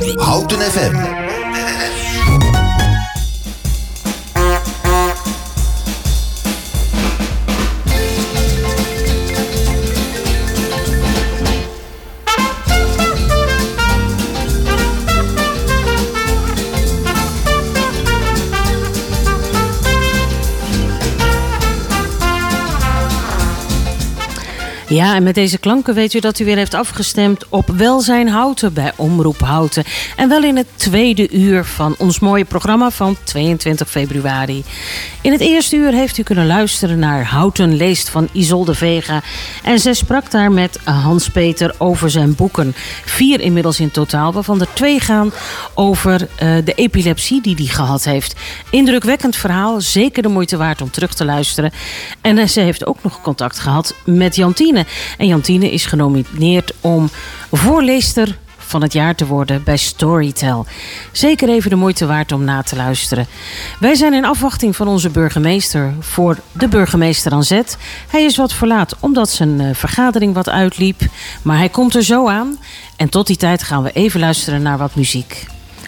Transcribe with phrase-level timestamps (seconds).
[0.00, 2.41] Houten FM.
[24.92, 28.72] Ja, en met deze klanken weet u dat u weer heeft afgestemd op Welzijn Houten
[28.72, 29.84] bij Omroep Houten.
[30.16, 34.64] En wel in het tweede uur van ons mooie programma van 22 februari.
[35.22, 39.22] In het eerste uur heeft u kunnen luisteren naar Houten leest van Isolde Vega.
[39.62, 42.74] En zij sprak daar met Hans-Peter over zijn boeken.
[43.04, 45.32] Vier inmiddels in totaal, waarvan er twee gaan
[45.74, 46.28] over uh,
[46.64, 48.34] de epilepsie die hij gehad heeft.
[48.70, 51.72] Indrukwekkend verhaal, zeker de moeite waard om terug te luisteren.
[52.20, 54.80] En uh, ze heeft ook nog contact gehad met Jantine.
[55.18, 57.10] En Jantine is genomineerd om
[57.50, 58.38] voorleester
[58.72, 60.66] van het jaar te worden bij Storytel.
[61.12, 63.26] Zeker even de moeite waard om na te luisteren.
[63.80, 67.76] Wij zijn in afwachting van onze burgemeester voor de burgemeester aan zet.
[68.08, 71.00] Hij is wat verlaat omdat zijn eh, vergadering wat uitliep.
[71.42, 72.58] Maar hij komt er zo aan.
[72.96, 75.46] En tot die tijd gaan we even luisteren naar wat muziek.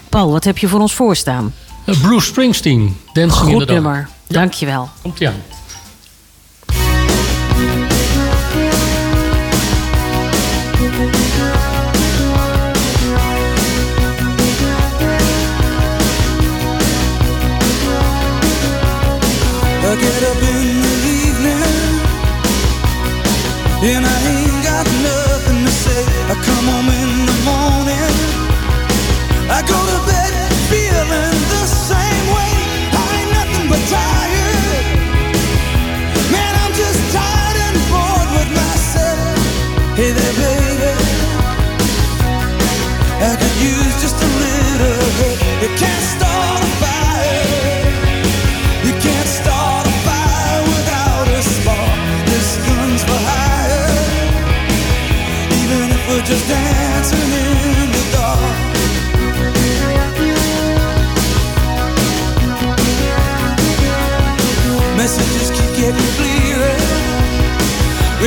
[0.09, 1.53] Paul, wat heb je voor ons voorstaan?
[1.85, 4.89] Uh, Bruce Springsteen, Dancing Goed in the nummer, dankjewel.
[5.01, 5.33] Komt-ie aan.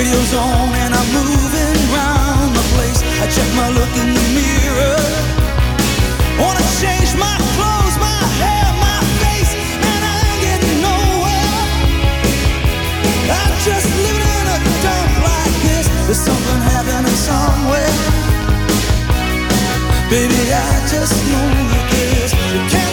[0.09, 3.03] Radio's on and I'm moving round the place.
[3.21, 4.97] I check my look in the mirror.
[6.41, 11.61] Wanna change my clothes, my hair, my face, and I ain't getting nowhere.
[13.37, 15.87] I'm just living in a dump like this.
[16.09, 17.93] There's something happening somewhere.
[20.09, 21.49] Baby, I just know
[21.81, 22.33] it is.
[22.33, 22.88] You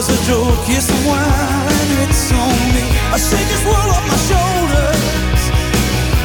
[0.00, 2.88] There's a joke, yes, wine, it's on me.
[3.12, 5.42] I shake this world off my shoulders.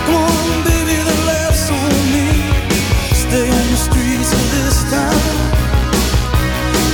[0.08, 2.56] Come on, baby, the laughs on me.
[3.12, 5.28] Stay on the streets of this town,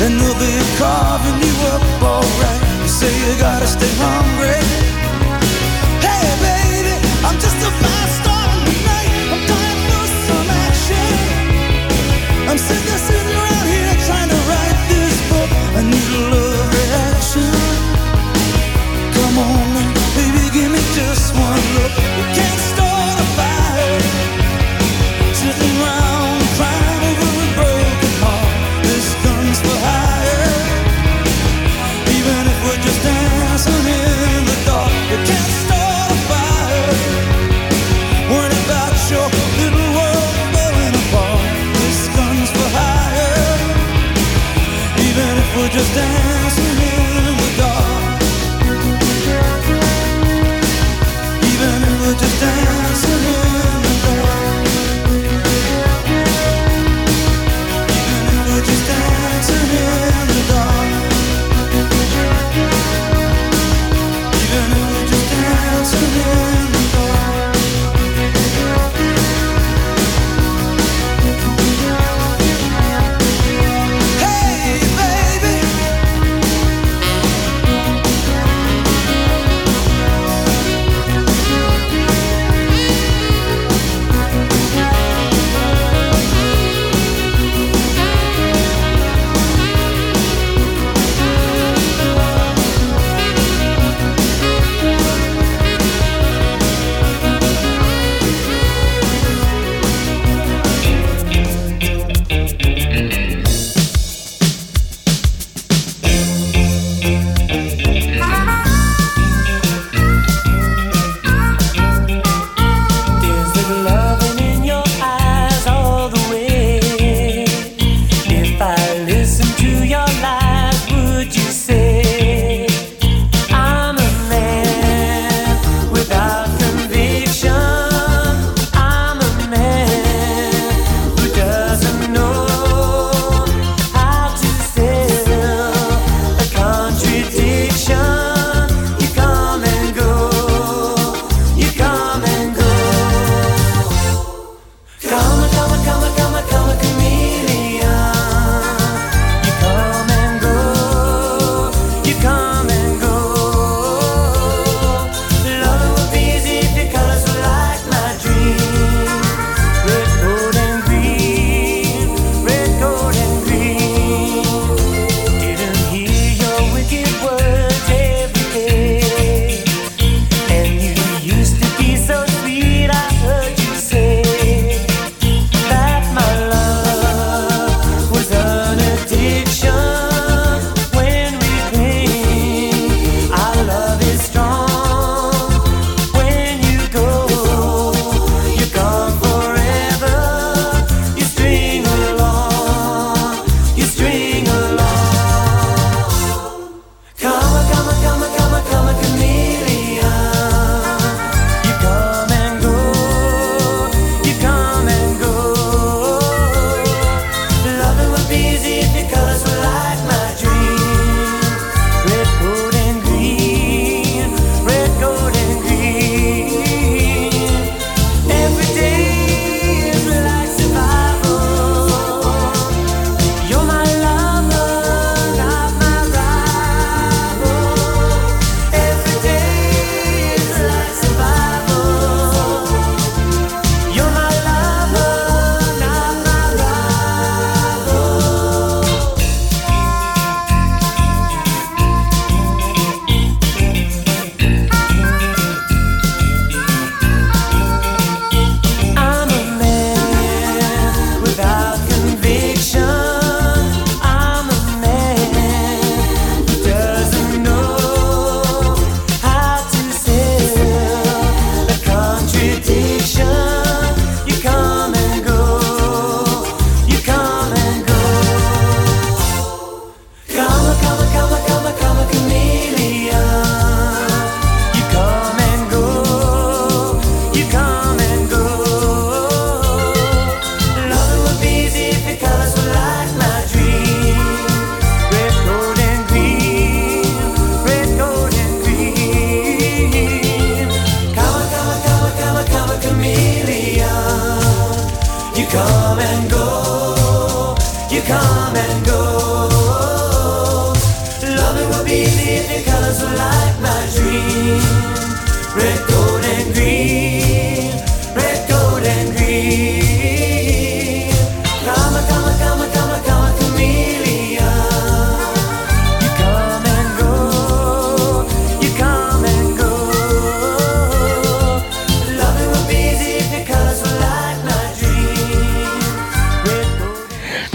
[0.02, 2.62] and they'll be carving you up alright.
[2.82, 4.58] You say you gotta stay hungry.
[6.02, 9.14] Hey, baby, I'm just a fast star tonight.
[9.30, 11.14] I'm dying for some action.
[12.50, 13.21] I'm sick of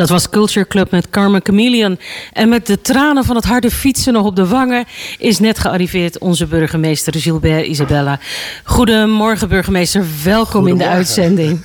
[0.07, 1.99] Dat was Culture Club met Carmen Chameleon.
[2.33, 4.85] En met de tranen van het harde fietsen nog op de wangen...
[5.19, 8.19] is net gearriveerd onze burgemeester Gilbert Isabella.
[8.65, 11.61] Goedemorgen burgemeester, welkom in de uitzending.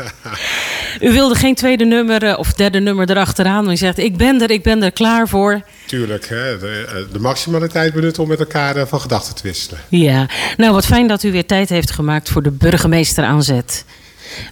[1.01, 3.63] U wilde geen tweede nummer eh, of derde nummer erachteraan.
[3.63, 5.61] Maar u zegt, ik ben er, ik ben er klaar voor.
[5.85, 9.79] Tuurlijk, hè, de, eh, de maximaliteit benutten om met elkaar eh, van gedachten te wisselen.
[9.89, 10.25] Ja,
[10.57, 13.85] nou wat fijn dat u weer tijd heeft gemaakt voor de burgemeester aanzet.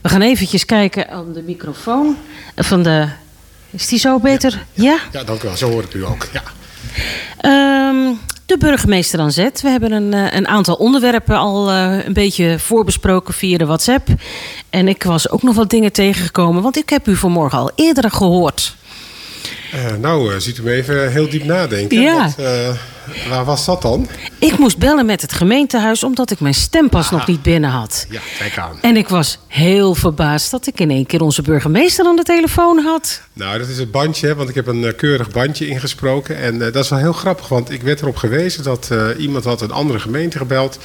[0.02, 2.18] We gaan eventjes kijken aan de microfoon
[2.56, 3.08] van de...
[3.72, 4.66] Is die zo beter?
[4.74, 5.00] ja?
[5.12, 5.58] Ja, dank u wel.
[5.58, 6.28] Zo hoor ik u ook.
[6.34, 6.44] Ja.
[7.38, 8.14] Ehm,
[8.46, 9.62] de burgemeester aan zet.
[9.62, 14.08] We hebben een, eh, een aantal onderwerpen al eh, een beetje voorbesproken via de WhatsApp.
[14.70, 18.12] En ik was ook nog wat dingen tegengekomen, want ik heb u vanmorgen al eerder
[18.12, 18.76] gehoord.
[19.72, 22.02] Eh, nou, eh, ziet u me even heel diep nadenken.
[22.02, 22.34] Ja.
[22.38, 22.70] Eh,
[23.30, 24.08] waar was dat dan?
[24.40, 28.06] Ik moest bellen met het gemeentehuis omdat ik mijn stempas nog niet binnen had.
[28.10, 28.78] Ja, kijk aan.
[28.82, 32.78] En ik was heel verbaasd dat ik in één keer onze burgemeester aan de telefoon
[32.80, 33.22] had.
[33.34, 36.38] Nou, dat is het bandje, want ik heb een keurig bandje ingesproken.
[36.38, 39.72] En dat is wel heel grappig, want ik werd erop gewezen dat iemand had een
[39.72, 40.80] andere gemeente gebeld.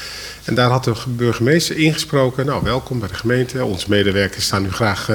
[0.44, 2.46] En daar had de ge- burgemeester ingesproken.
[2.46, 3.64] Nou, welkom bij de gemeente.
[3.64, 5.08] Onze medewerkers staan nu graag,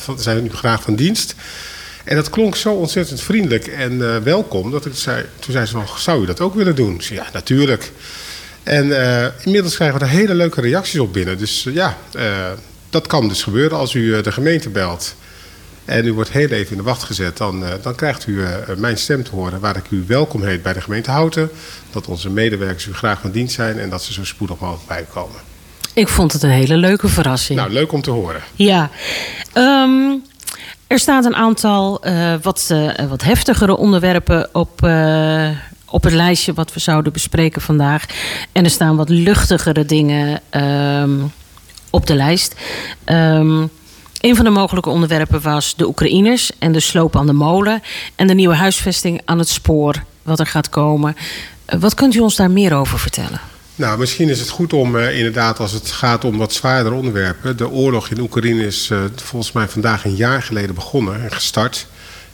[0.00, 1.34] van- zijn nu graag van dienst.
[2.04, 4.70] En dat klonk zo ontzettend vriendelijk en eh, welkom.
[4.70, 7.00] Dat ik zei, toen zei ze van, zou u dat ook willen doen?
[7.00, 7.92] Zei, ja, natuurlijk.
[8.62, 11.38] En eh, inmiddels krijgen we er hele leuke reacties op binnen.
[11.38, 11.96] Dus eh, ja,
[12.90, 15.14] dat kan dus gebeuren als u de gemeente belt.
[15.84, 17.36] En u wordt heel even in de wacht gezet.
[17.36, 18.42] Dan, dan krijgt u
[18.76, 21.50] mijn stem te horen waar ik u welkom heet bij de gemeente Houten.
[21.90, 25.00] Dat onze medewerkers u graag van dienst zijn en dat ze zo spoedig mogelijk bij
[25.00, 25.40] u komen.
[25.94, 27.58] Ik vond het een hele leuke verrassing.
[27.58, 28.42] Nou, leuk om te horen.
[28.54, 28.90] Ja,
[29.52, 30.14] Ehm,
[30.92, 35.48] er staat een aantal eh, wat, eh, wat heftigere onderwerpen op, eh,
[35.86, 38.04] op het lijstje wat we zouden bespreken vandaag.
[38.52, 41.10] En er staan wat luchtigere dingen ehm,
[41.90, 42.54] op de lijst.
[43.04, 43.66] Ehm,
[44.20, 47.82] een van de mogelijke onderwerpen was de Oekraïners en de sloop aan de molen.
[48.14, 51.16] En de nieuwe huisvesting aan het spoor, wat er gaat komen.
[51.78, 53.51] Wat kunt u ons daar meer over vertellen?
[53.82, 57.56] Nou, misschien is het goed om eh, inderdaad, als het gaat om wat zwaardere onderwerpen.
[57.56, 61.86] De oorlog in Oekraïne is eh, volgens mij vandaag een jaar geleden begonnen en gestart.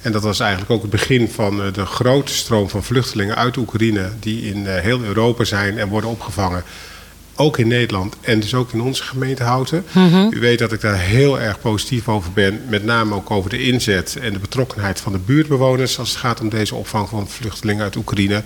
[0.02, 3.56] En dat was eigenlijk ook het begin van eh, de grote stroom van vluchtelingen uit
[3.56, 4.10] Oekraïne.
[4.20, 6.62] die in heel Europa zijn en worden opgevangen.
[7.34, 9.84] Ook in Nederland en dus ook in onze gemeente Houten.
[10.30, 12.60] U weet dat ik daar heel erg positief over ben.
[12.68, 15.98] Met name ook over de inzet en de betrokkenheid van de buurtbewoners.
[15.98, 18.42] als het gaat om deze opvang van vluchtelingen uit Oekraïne.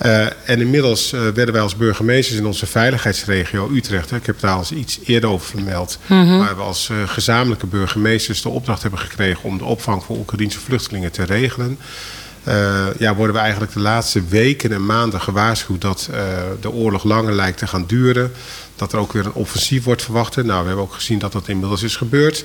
[0.00, 4.34] Eh, en inmiddels eh, werden wij als burgemeesters in onze veiligheidsregio Utrecht, hè, ik heb
[4.34, 8.48] het daar al eens iets eerder over vermeld, waar we als eh, gezamenlijke burgemeesters de
[8.48, 11.78] opdracht hebben gekregen om de opvang van Oekraïnse vluchtelingen te regelen.
[12.98, 16.10] Ja, worden we eigenlijk de laatste weken en maanden gewaarschuwd dat
[16.60, 18.32] de oorlog langer lijkt te gaan duren.
[18.76, 20.36] Dat er ook weer een offensief wordt verwacht.
[20.36, 22.44] Nou, we hebben ook gezien dat dat inmiddels is gebeurd.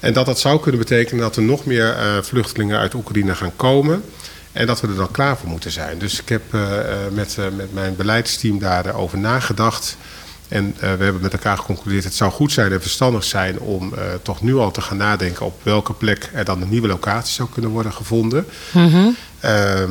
[0.00, 4.02] En dat dat zou kunnen betekenen dat er nog meer vluchtelingen uit Oekraïne gaan komen.
[4.58, 5.98] En dat we er dan klaar voor moeten zijn.
[5.98, 9.96] Dus ik heb eh, eh, met, eh, met mijn beleidsteam daarover nagedacht.
[10.48, 14.42] En we hebben met elkaar geconcludeerd: het zou goed zijn en verstandig zijn om toch
[14.42, 17.70] nu al te gaan nadenken op welke plek er dan een nieuwe locatie zou kunnen
[17.70, 18.46] worden gevonden.
[19.40, 19.90] Ehm,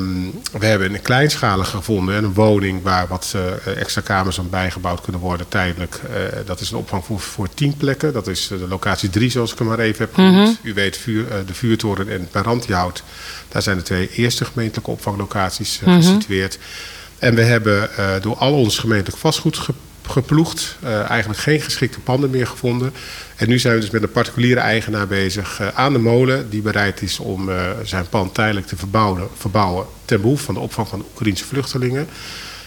[0.60, 5.22] we hebben een kleinschalige gevonden, een woning waar wat eh, extra kamers aan bijgebouwd kunnen
[5.22, 6.00] worden tijdelijk.
[6.14, 8.14] Eh, dat is een opvang voor, voor tien plekken.
[8.14, 10.60] Dat is eh, de locatie drie, zoals ik hem maar even heb genoemd.
[10.62, 13.04] U weet, vuur, de vuurtoren en het Parantiehout.
[13.48, 16.60] Daar zijn de twee eerste gemeentelijke opvanglocaties eh, gesitueerd.
[17.20, 17.90] En we hebben
[18.22, 19.58] door al ons gemeentelijk vastgoed
[20.10, 20.78] geploegd.
[20.84, 22.94] eh, eigenlijk geen geschikte panden meer gevonden.
[23.36, 26.50] En nu zijn we dus met een particuliere eigenaar bezig eh, aan de molen.
[26.50, 29.86] Die bereid is om eh, zijn pand tijdelijk te verbouwen, verbouwen.
[30.06, 32.08] Ten behoeve van de opvang van Oekraïnse vluchtelingen.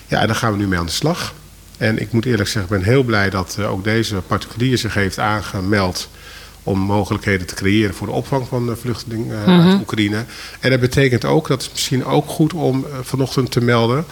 [0.07, 1.35] Ja, en daar gaan we nu mee aan de slag.
[1.77, 5.19] En ik moet eerlijk zeggen, ik ben heel blij dat ook deze particulier zich heeft
[5.19, 6.09] aangemeld
[6.63, 10.25] om mogelijkheden te creëren voor de opvang van eh, vluchtelingen uit Oekraïne.
[10.61, 14.05] En dat betekent ook, dat is misschien ook goed om vanochtend te melden,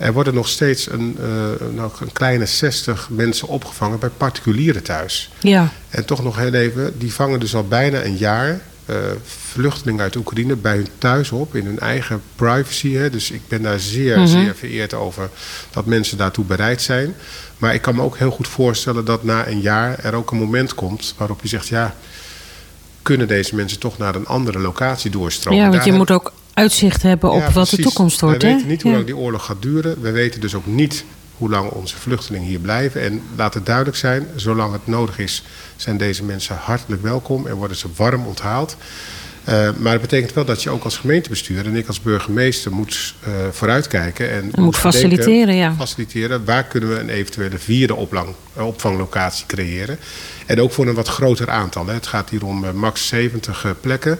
[0.00, 5.30] er worden nog steeds een, eh, nou, een kleine 60 mensen opgevangen bij particulieren thuis.
[5.40, 5.68] Ja.
[5.88, 10.16] En toch nog heel even, die vangen dus al bijna een jaar eh, vluchtelingen uit
[10.16, 12.92] Oekraïne bij hun thuis op, in hun eigen privacy.
[12.92, 13.10] Hè.
[13.10, 15.28] Dus ik ben daar zeer, zeer vereerd over
[15.70, 17.14] dat mensen daartoe bereid zijn.
[17.58, 20.38] Maar ik kan me ook heel goed voorstellen dat na een jaar er ook een
[20.38, 21.94] moment komt waarop je zegt, ja,
[23.02, 25.62] kunnen deze mensen toch naar een andere locatie doorstromen?
[25.62, 28.42] Ja, want je moet ook uitzicht hebben op Ja, wat de toekomst wordt.
[28.42, 30.00] We weten niet hoe lang die oorlog gaat duren.
[30.00, 31.04] We weten dus ook niet
[31.36, 33.02] hoe lang onze vluchtelingen hier blijven.
[33.02, 35.42] En laat het duidelijk zijn, zolang het nodig is,
[35.76, 38.76] zijn deze mensen hartelijk welkom en worden ze warm onthaald.
[39.44, 43.14] Eh, maar het betekent wel dat je ook als gemeentebestuur en ik als burgemeester moet
[43.20, 44.30] eh, vooruitkijken.
[44.30, 45.74] En, moet faciliteren, ja.
[45.74, 46.44] Faciliteren.
[46.44, 49.98] Waar kunnen we een eventuele vierde oplang, eh, opvanglocatie creëren?
[50.46, 51.86] En ook voor een wat groter aantal.
[51.86, 51.94] Hè.
[51.94, 54.18] Het gaat hier om max 70 eh, plekken.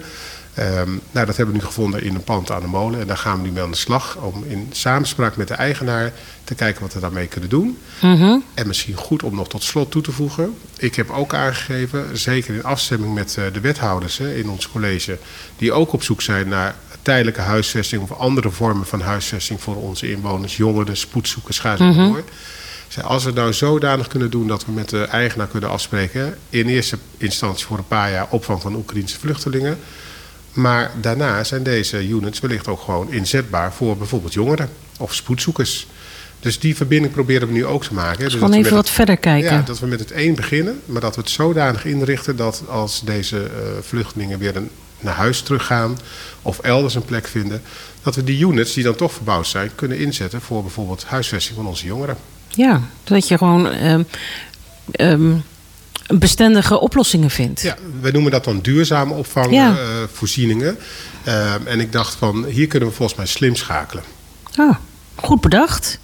[0.55, 3.01] Ehm, nou, dat hebben we nu gevonden in een pand aan de molen.
[3.01, 4.17] En daar gaan we nu mee aan de slag.
[4.17, 6.13] Om in samenspraak met de eigenaar
[6.45, 7.79] te kijken wat we daarmee kunnen doen.
[8.01, 8.39] Mhm.
[8.55, 10.55] En misschien goed om nog tot slot toe te voegen.
[10.77, 15.19] Ik heb ook aangegeven, zeker in afstemming met eh, de wethouders hè, in ons college.
[15.57, 18.03] die ook op zoek zijn naar tijdelijke huisvesting.
[18.03, 20.57] of andere vormen van huisvesting voor onze inwoners.
[20.57, 22.25] jongeren, spoedzoekers, ga zo door.
[22.89, 26.39] Zei, Als we het nou zodanig kunnen doen dat we met de eigenaar kunnen afspreken.
[26.49, 29.79] in eerste instantie voor een paar jaar opvang van Oekraïnse vluchtelingen.
[30.53, 35.87] Maar daarna zijn deze units wellicht ook gewoon inzetbaar voor bijvoorbeeld jongeren of spoedzoekers.
[36.41, 38.19] Dus die verbinding proberen we nu ook te maken.
[38.19, 38.25] hè.
[38.25, 39.53] Dus Gewoon even wat verder kijken.
[39.53, 43.03] Ja, dat we met het één beginnen, maar dat we het zodanig inrichten dat als
[43.05, 45.99] deze eh, vluchtelingen weer een, naar huis teruggaan
[46.43, 47.63] of elders een plek vinden,
[48.03, 51.67] dat we die units die dan toch verbouwd zijn kunnen inzetten voor bijvoorbeeld huisvesting van
[51.67, 52.17] onze jongeren.
[52.49, 54.03] Ja, dat je gewoon ehm,
[54.91, 55.33] ehm,
[56.19, 57.61] bestendige oplossingen vindt.
[57.63, 59.19] Ja, we noemen dat dan duurzame Ja.
[59.19, 60.79] opvangvoorzieningen.
[61.65, 64.03] en ik dacht van, hier kunnen we volgens mij slim schakelen.
[64.57, 64.75] Ah,
[65.15, 65.99] goed bedacht.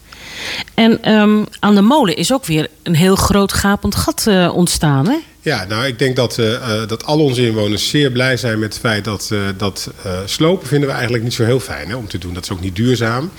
[0.74, 5.08] En ehm, aan de molen is ook weer een heel groot gapend gat eh, ontstaan.
[5.08, 5.16] Hè?
[5.40, 8.72] Ja, nou, ik denk dat, eh, eh, dat al onze inwoners zeer blij zijn met
[8.72, 11.94] het feit dat, eh, dat eh, slopen vinden we eigenlijk niet zo heel fijn hè,
[11.96, 12.34] om te doen.
[12.34, 13.30] Dat is ook niet duurzaam.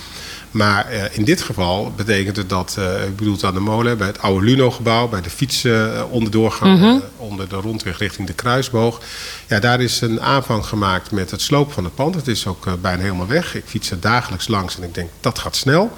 [0.51, 3.98] Maar eh, in dit geval betekent het dat, eh ik bedoel het aan de molen,
[3.98, 8.34] bij het oude Luno-gebouw, bij de fietsen eh, onderdoorgang, eh, onder de rondweg richting de
[8.34, 9.01] Kruisboog.
[9.48, 12.16] Ja, daar is een aanvang gemaakt met het slopen van het pand.
[12.16, 13.56] Het is ook bijna helemaal weg.
[13.56, 15.98] Ik fiets er dagelijks langs en ik denk dat gaat snel.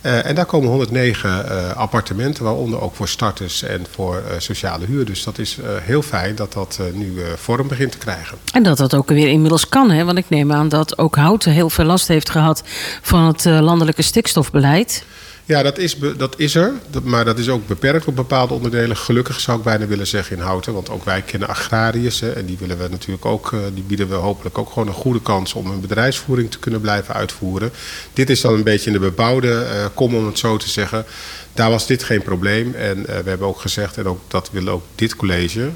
[0.00, 4.86] Eh, en daar komen 109 eh, appartementen, waaronder ook voor starters en voor eh, sociale
[4.86, 5.04] huur.
[5.04, 8.38] Dus dat is heel fijn dat dat nu vorm begint te krijgen.
[8.52, 9.90] En dat dat ook weer inmiddels kan.
[9.90, 10.04] Hè?
[10.04, 12.62] Want ik neem aan dat ook Houten heel veel last heeft gehad
[13.02, 15.04] van het landelijke stikstofbeleid.
[15.48, 16.72] Ja, dat is, dat is er.
[17.02, 18.96] Maar dat is ook beperkt op bepaalde onderdelen.
[18.96, 20.72] Gelukkig zou ik bijna willen zeggen in Houten.
[20.72, 22.20] Want ook wij kennen agrariërs.
[22.20, 23.52] Hè, en die willen we natuurlijk ook.
[23.52, 26.80] eh, die bieden we hopelijk ook gewoon een goede kans om hun bedrijfsvoering te kunnen
[26.80, 27.72] blijven uitvoeren.
[28.12, 31.04] Dit is dan een beetje in de bebouwde eh, kom, om het zo te zeggen.
[31.54, 32.74] Daar was dit geen probleem.
[32.74, 35.70] En eh, we hebben ook gezegd, en ook, dat wil ook dit college,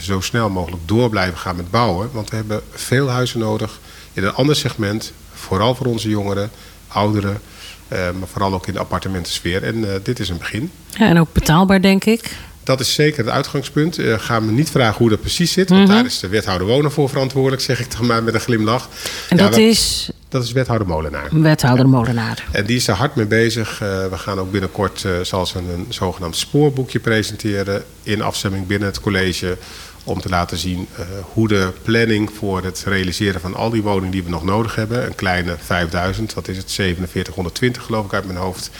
[0.00, 2.08] zo snel mogelijk door blijven gaan met bouwen.
[2.12, 3.78] Want we hebben veel huizen nodig
[4.12, 5.12] in een ander segment.
[5.34, 6.50] Vooral voor onze jongeren,
[6.88, 7.40] ouderen.
[7.88, 9.62] Eh, maar vooral ook in de appartementensfeer.
[9.62, 10.70] En eh, dit is een begin.
[10.90, 12.36] Ja, en ook betaalbaar, denk ik.
[12.64, 13.98] Dat is zeker het uitgangspunt.
[13.98, 15.68] Uh, ga me niet vragen hoe dat precies zit.
[15.68, 18.88] Want daar is de wethouder wonen voor verantwoordelijk, zeg ik dan maar met een glimlach.
[19.28, 21.28] En Ja, dat is Dat is wethouder Molenaar.
[21.30, 22.44] wethouder Molenaar.
[22.52, 23.82] En die is daar hard mee bezig.
[23.82, 28.66] Uh, we gaan ook binnenkort uh, zal ze een, een zogenaamd spoorboekje presenteren in afstemming
[28.66, 29.56] binnen het college.
[30.06, 34.10] Om te laten zien uh, hoe de planning voor het realiseren van al die woningen
[34.10, 35.06] die we nog nodig hebben.
[35.06, 38.70] Een kleine 5000, wat is het, 4720 geloof ik uit mijn hoofd.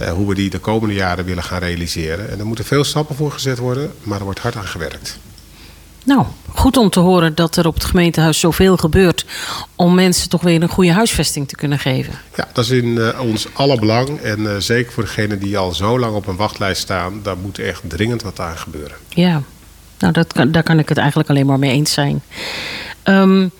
[0.00, 2.30] Uh, hoe we die de komende jaren willen gaan realiseren.
[2.30, 5.18] En er moeten veel stappen voor gezet worden, maar er wordt hard aan gewerkt.
[6.06, 9.24] Nou, goed om te horen dat er op het gemeentehuis zoveel gebeurt
[9.74, 12.12] om mensen toch weer een goede huisvesting te kunnen geven.
[12.36, 14.20] Ja, dat is in uh, ons alle belang.
[14.20, 17.58] En uh, zeker voor degenen die al zo lang op een wachtlijst staan, daar moet
[17.58, 18.96] echt dringend wat aan gebeuren.
[19.08, 19.42] Ja,
[19.98, 22.22] nou, dat kan, daar kan ik het eigenlijk alleen maar mee eens zijn.
[23.04, 23.50] Um,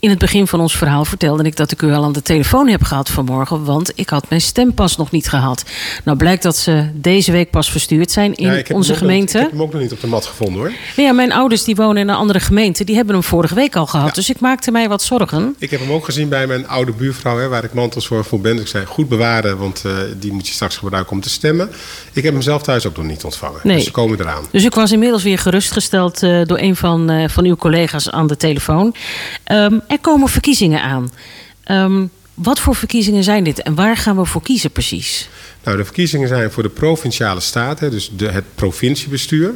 [0.00, 2.68] in het begin van ons verhaal vertelde ik dat ik u al aan de telefoon
[2.68, 5.64] heb gehad vanmorgen, want ik had mijn stempas nog niet gehad.
[6.04, 9.38] Nou blijkt dat ze deze week pas verstuurd zijn in ja, onze gemeente.
[9.38, 10.72] Nog, ik heb hem ook nog niet op de mat gevonden hoor.
[10.96, 13.86] Ja, mijn ouders die wonen in een andere gemeente, die hebben hem vorige week al
[13.86, 14.08] gehad.
[14.08, 14.12] Ja.
[14.12, 15.54] Dus ik maakte mij wat zorgen.
[15.58, 18.52] Ik heb hem ook gezien bij mijn oude buurvrouw, hè, waar ik mantelzorg voor ben.
[18.52, 21.70] Dus ik zei goed bewaren, want uh, die moet je straks gebruiken om te stemmen.
[22.12, 23.60] Ik heb hem zelf thuis ook nog niet ontvangen.
[23.62, 23.76] Nee.
[23.76, 24.44] Dus ze komen eraan.
[24.50, 28.26] Dus ik was inmiddels weer gerustgesteld uh, door een van, uh, van uw collega's aan
[28.26, 28.94] de telefoon.
[29.52, 31.10] Um, er komen verkiezingen aan.
[31.70, 35.28] Um, wat voor verkiezingen zijn dit en waar gaan we voor kiezen precies?
[35.64, 39.54] Nou, de verkiezingen zijn voor de provinciale staten, dus de, het provinciebestuur.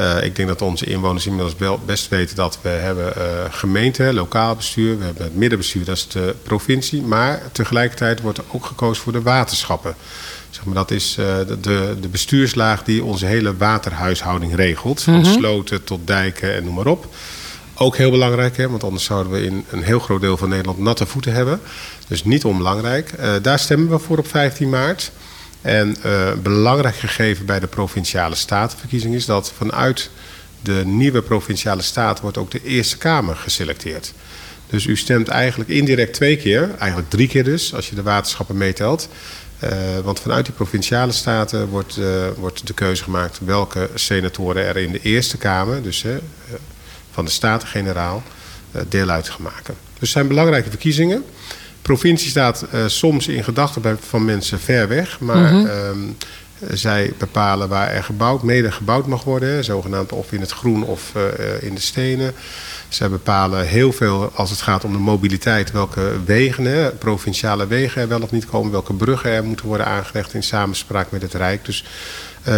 [0.00, 4.12] Uh, ik denk dat onze inwoners inmiddels wel best weten dat we hebben uh, gemeente,
[4.12, 7.02] lokaal bestuur, we hebben het middenbestuur, dat is de provincie.
[7.02, 9.94] Maar tegelijkertijd wordt er ook gekozen voor de waterschappen.
[10.50, 11.26] Zeg maar, dat is uh,
[11.60, 15.02] de, de bestuurslaag die onze hele waterhuishouding regelt.
[15.02, 15.32] Van mm -hmm.
[15.32, 17.06] sloten tot dijken en noem maar op.
[17.80, 20.78] Ook heel belangrijk, hè, want anders zouden we in een heel groot deel van Nederland
[20.78, 21.60] natte voeten hebben.
[22.08, 23.12] Dus niet onbelangrijk.
[23.20, 25.10] Uh, daar stemmen we voor op 15 maart.
[25.60, 30.10] En uh, belangrijk gegeven bij de provinciale statenverkiezing is dat vanuit
[30.62, 34.12] de nieuwe provinciale staat wordt ook de Eerste Kamer geselecteerd.
[34.66, 38.56] Dus u stemt eigenlijk indirect twee keer, eigenlijk drie keer dus, als je de waterschappen
[38.56, 39.08] meetelt.
[39.64, 39.70] Uh,
[40.04, 41.98] want vanuit die provinciale staten wordt,
[42.36, 46.04] wordt de keuze gemaakt welke senatoren er in de Eerste Kamer, dus
[47.18, 48.22] van de Staten-Generaal,
[48.88, 49.74] deel uit gaan maken.
[49.92, 51.24] Dus het zijn belangrijke verkiezingen.
[51.82, 56.16] Provincie staat soms in gedachten van mensen ver weg, maar mm -hmm.
[56.72, 61.12] zij bepalen waar er gebouwd, mede gebouwd mag worden, zogenaamd of in het groen of
[61.60, 62.34] in de stenen.
[62.88, 68.02] Zij bepalen heel veel als het gaat om de mobiliteit, welke wegen, hè, provinciale wegen
[68.02, 71.34] er wel of niet komen, welke bruggen er moeten worden aangelegd in samenspraak met het
[71.34, 71.64] Rijk.
[71.64, 71.84] Dus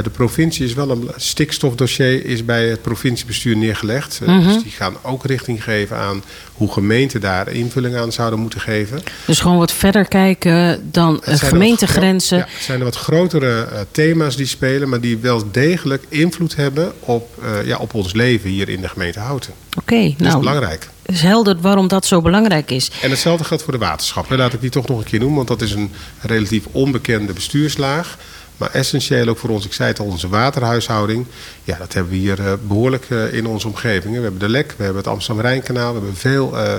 [0.03, 4.21] de provincie is wel een stikstofdossier is bij het provinciebestuur neergelegd.
[4.21, 4.53] Mm -hmm.
[4.53, 6.23] Dus die gaan ook richting geven aan
[6.53, 9.03] hoe gemeenten daar invulling aan zouden moeten geven.
[9.27, 12.39] Dus gewoon wat verder kijken dan gemeentegrenzen.
[12.39, 16.93] Ja, het zijn er wat grotere thema's die spelen, maar die wel degelijk invloed hebben
[17.01, 19.53] op, ja, op ons leven hier in de gemeente Houten.
[19.79, 20.89] Oké, okay, dat nou, is belangrijk.
[21.03, 22.91] Het is helder waarom dat zo belangrijk is.
[23.03, 24.37] En hetzelfde geldt voor de waterschappen.
[24.37, 28.19] Laat ik die toch nog een keer noemen, want dat is een relatief onbekende bestuurslaag.
[28.61, 31.27] Maar essentieel ook voor ons, ik zei het al, onze waterhuishouding.
[31.65, 34.15] Ja, dat hebben we hier uh, behoorlijk uh, in onze omgeving.
[34.17, 35.93] We hebben de Lek, we hebben het Amsterdam-Rijnkanaal.
[35.93, 36.75] We hebben veel uh,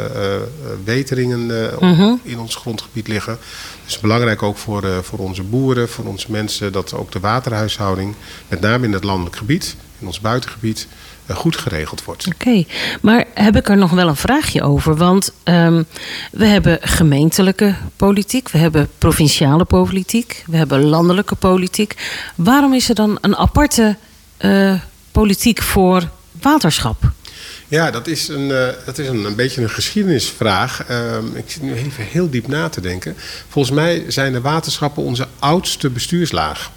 [0.83, 2.19] weteringen -hmm.
[2.23, 3.37] in ons grondgebied liggen.
[3.85, 6.71] Dus belangrijk ook voor, voor onze boeren, voor onze mensen...
[6.71, 8.15] dat ook de waterhuishouding,
[8.47, 10.87] met name in het landelijk gebied, in ons buitengebied
[11.27, 12.27] goed geregeld wordt.
[12.27, 12.67] Oké, okay.
[13.01, 14.95] maar heb ik er nog wel een vraagje over?
[14.95, 15.85] Want um,
[16.31, 21.95] we hebben gemeentelijke politiek, we hebben provinciale politiek, we hebben landelijke politiek.
[22.35, 23.97] Waarom is er dan een aparte
[24.39, 24.73] uh,
[25.11, 26.09] politiek voor
[26.41, 27.11] waterschap?
[27.67, 30.89] Ja, dat is een, uh, dat is een, een beetje een geschiedenisvraag.
[30.89, 33.15] Uh, ik zit nu even heel diep na te denken.
[33.49, 36.71] Volgens mij zijn de waterschappen onze oudste bestuurslaag.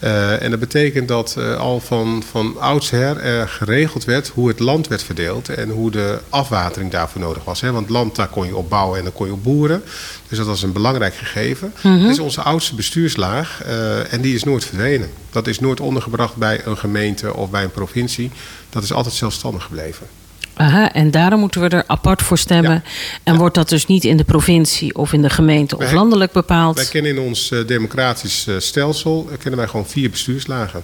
[0.00, 4.58] Uh, en dat betekent dat uh, al van, van oudsher er geregeld werd hoe het
[4.58, 7.60] land werd verdeeld en hoe de afwatering daarvoor nodig was.
[7.60, 7.72] Hè?
[7.72, 9.82] Want land, daar kon je op bouwen en dan kon je op boeren.
[10.28, 11.72] Dus dat was een belangrijk gegeven.
[11.82, 12.02] Mm -hmm.
[12.02, 15.10] Dat is onze oudste bestuurslaag uh, en die is nooit verdwenen.
[15.30, 18.30] Dat is nooit ondergebracht bij een gemeente of bij een provincie.
[18.70, 20.06] Dat is altijd zelfstandig gebleven.
[20.54, 22.72] Aha, en daarom moeten we er apart voor stemmen.
[22.72, 22.82] Ja.
[23.22, 23.38] En ja.
[23.38, 26.76] wordt dat dus niet in de provincie of in de gemeente wij, of landelijk bepaald?
[26.76, 30.82] Wij kennen in ons uh, democratisch uh, stelsel uh, kennen wij gewoon vier bestuurslagen.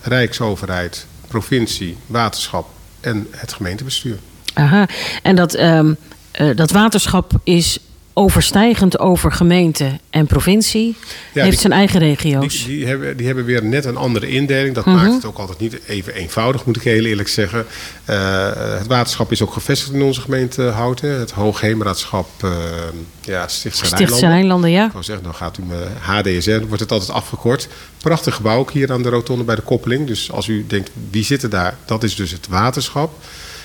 [0.00, 2.68] Rijksoverheid, provincie, waterschap
[3.00, 4.18] en het gemeentebestuur.
[4.54, 4.86] Aha,
[5.22, 5.96] en dat, um,
[6.54, 7.78] dat waterschap is
[8.14, 10.96] overstijgend over gemeente en provincie.
[11.32, 12.64] Ja, heeft die, zijn eigen regio's.
[12.64, 14.74] Die, die, hebben, die hebben weer net een andere indeling.
[14.74, 15.02] Dat mm -hmm.
[15.02, 17.66] maakt het ook altijd niet even eenvoudig, moet ik heel eerlijk zeggen.
[18.10, 21.18] Uh, het waterschap is ook gevestigd in onze gemeente Houten.
[21.18, 22.50] Het Hoogheemraadschap uh,
[23.20, 24.70] ja, Stichtse, Stichtse Rijnlanden.
[24.70, 24.86] ja.
[24.86, 27.68] Ik wou zeggen, dan gaat u me HDSN, wordt het altijd afgekort.
[27.98, 30.06] Prachtig gebouw ook hier aan de rotonde bij de koppeling.
[30.06, 31.76] Dus als u denkt, wie zit er daar?
[31.84, 33.12] Dat is dus het waterschap.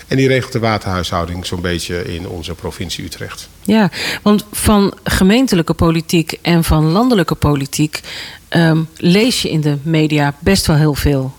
[0.10, 3.50] En die regelt de waterhuishouding zo'n beetje in onze provincie Utrecht.
[3.62, 3.92] Ja,
[4.22, 8.02] want van gemeentelijke politiek en van landelijke politiek
[8.50, 11.34] um, lees je in de media best wel heel veel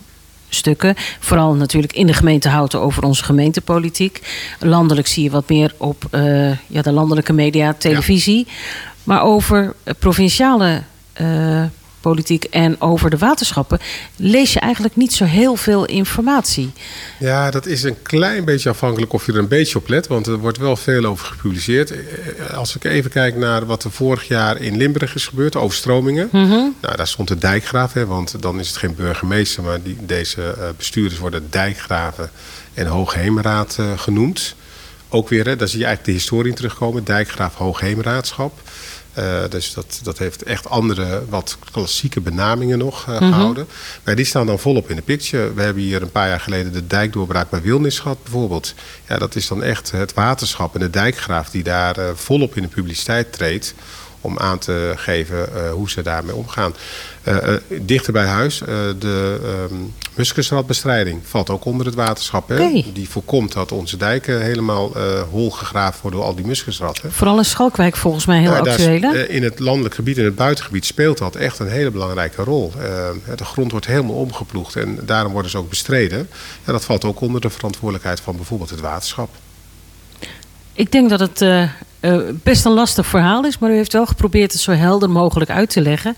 [0.49, 0.95] stukken.
[1.21, 4.21] Vooral natuurlijk in de gemeente Houten over onze gemeentepolitiek.
[4.59, 8.47] Landelijk zie je wat meer op uh, ja, de landelijke media, televisie.
[8.47, 8.53] Ja.
[9.05, 10.83] Maar over provinciale
[11.21, 11.63] uh,
[12.01, 13.79] politiek en over de waterschappen,
[14.17, 16.73] lees je eigenlijk niet zo heel veel informatie.
[17.19, 20.27] Ja, dat is een klein beetje afhankelijk of je er een beetje op let, want
[20.27, 21.93] er wordt wel veel over gepubliceerd.
[22.55, 26.29] Als ik even kijk naar wat er vorig jaar in Limburg is gebeurd, overstromingen.
[26.33, 26.75] Mm -hmm.
[26.81, 30.73] Nou, daar stond de dijkgraaf, hè, want dan is het geen burgemeester, maar die, deze
[30.77, 32.31] bestuurders worden dijkgraven
[32.75, 34.55] en hoogheemraad uh, genoemd.
[35.09, 38.61] Ook weer, hè, daar zie je eigenlijk de historie in terugkomen, dijkgraaf, hoogheemraadschap.
[39.19, 43.33] Uh, dus dat, dat heeft echt andere, wat klassieke benamingen nog uh, mm -hmm.
[43.33, 43.67] gehouden.
[44.05, 45.55] Maar die staan dan volop in de picture.
[45.55, 48.75] We hebben hier een paar jaar geleden de dijkdoorbraak bij Wilnis gehad bijvoorbeeld.
[49.09, 52.63] Ja, dat is dan echt het waterschap en de dijkgraaf die daar uh, volop in
[52.63, 53.75] de publiciteit treedt
[54.21, 56.75] om aan te geven uh, hoe ze daarmee omgaan.
[57.31, 58.59] Uh, uh, dichter bij huis,
[58.99, 59.41] de
[59.71, 62.49] um, muskusratbestrijding valt ook onder het waterschap.
[62.49, 62.55] Hè?
[62.55, 62.87] Okay.
[62.93, 64.93] Die voorkomt dat onze dijken helemaal
[65.31, 67.13] hol gegraven worden door al die muskusratten.
[67.13, 69.15] Vooral in Schalkwijk volgens mij heel actueel.
[69.15, 72.73] Is, in het landelijk gebied en het buitengebied speelt dat echt een hele belangrijke rol.
[73.37, 76.19] de grond wordt helemaal omgeploegd en daarom worden ze ook bestreden.
[76.65, 79.31] En dat valt ook onder de verantwoordelijkheid van bijvoorbeeld het waterschap.
[80.73, 84.07] Ik denk dat het uh, uh, best een lastig verhaal is, maar u heeft wel
[84.07, 86.17] geprobeerd het zo helder mogelijk uit te leggen.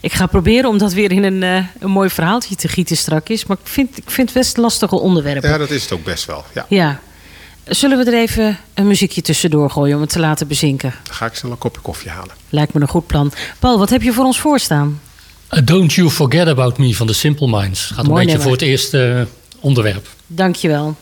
[0.00, 3.46] Ik ga proberen om dat weer in een, uh, een mooi verhaaltje te gieten strakjes,
[3.46, 5.50] maar ik vind, ik vind het best lastige onderwerpen.
[5.50, 6.44] Ja, dat is het ook best wel.
[6.54, 6.66] Ja.
[6.68, 7.00] ja.
[7.64, 10.94] Zullen we er even een muziekje tussendoor gooien om het te laten bezinken?
[11.02, 12.34] Dan ga ik snel een kopje koffie halen.
[12.48, 13.32] Lijkt me een goed plan.
[13.58, 15.00] Paul, wat heb je voor ons voorstaan?
[15.64, 17.86] Don't You Forget About Me van The Simple Minds.
[17.86, 18.42] Gaat mooi een beetje nummer.
[18.42, 19.26] voor het eerste
[19.60, 20.06] onderwerp.
[20.26, 20.96] Dankjewel.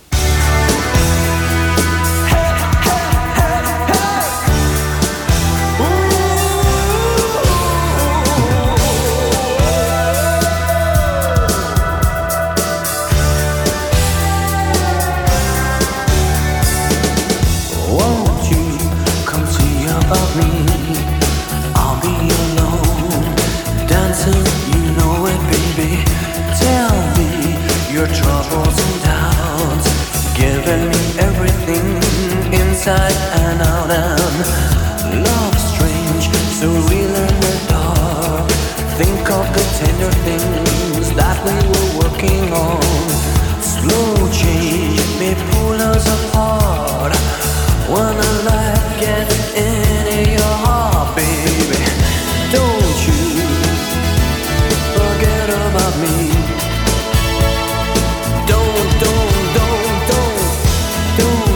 [61.20, 61.49] door.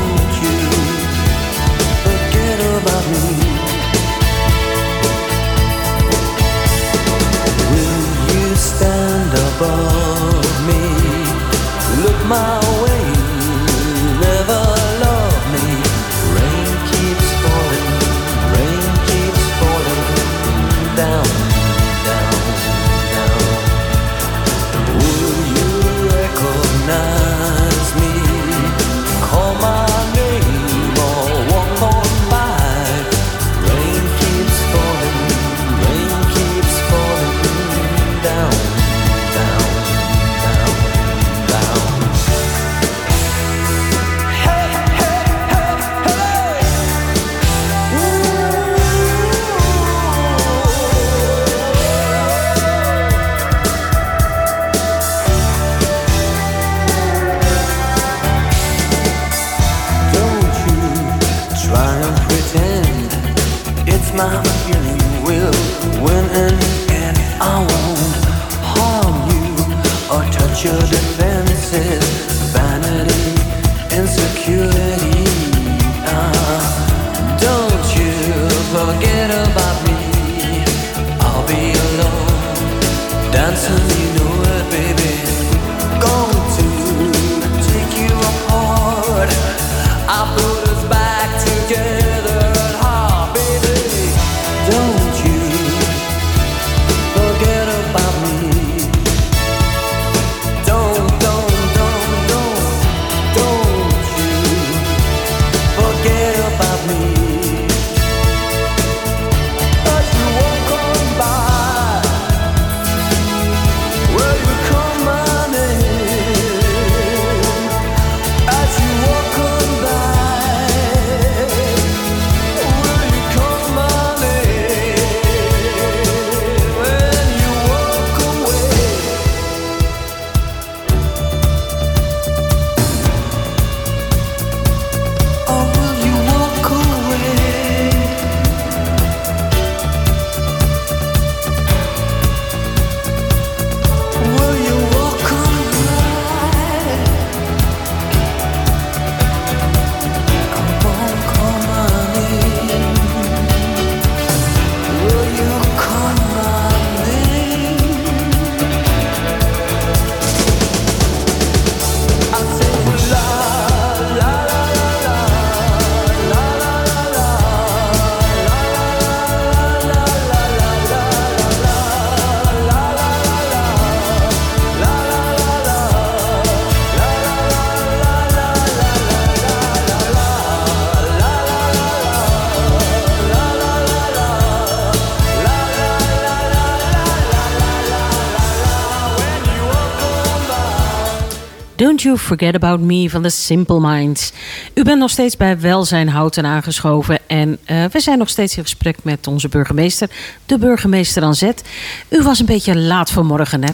[192.04, 194.32] You Forget About Me van The Simple Minds.
[194.74, 197.18] U bent nog steeds bij Welzijn Houten aangeschoven.
[197.26, 200.08] En eh, we zijn nog steeds in gesprek met onze burgemeester,
[200.46, 201.62] de burgemeester aan zet.
[202.08, 203.70] U was een beetje laat vanmorgen, hè?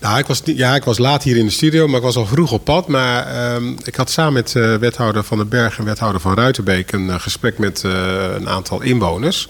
[0.00, 2.26] Nou, ik was, ja, ik was laat hier in de studio, maar ik was al
[2.26, 2.88] vroeg op pad.
[2.88, 6.92] Maar ehm, ik had samen met eh, wethouder Van den Berg en wethouder Van Ruitenbeek...
[6.92, 9.48] een eh, gesprek met een aantal inwoners.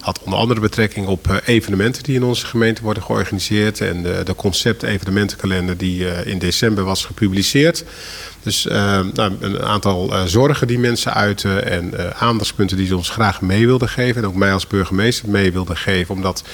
[0.00, 3.80] Had onder andere betrekking op evenementen die in onze gemeente worden georganiseerd...
[3.80, 7.56] en de, de concept evenementenkalender die in december was gepubliceerd.
[8.42, 12.96] Dus eh, nou, een aantal eh, zorgen die mensen uiten en eh, aandachtspunten die ze
[12.96, 14.22] ons graag mee wilden geven.
[14.22, 16.44] En ook mij als burgemeester mee wilden geven, omdat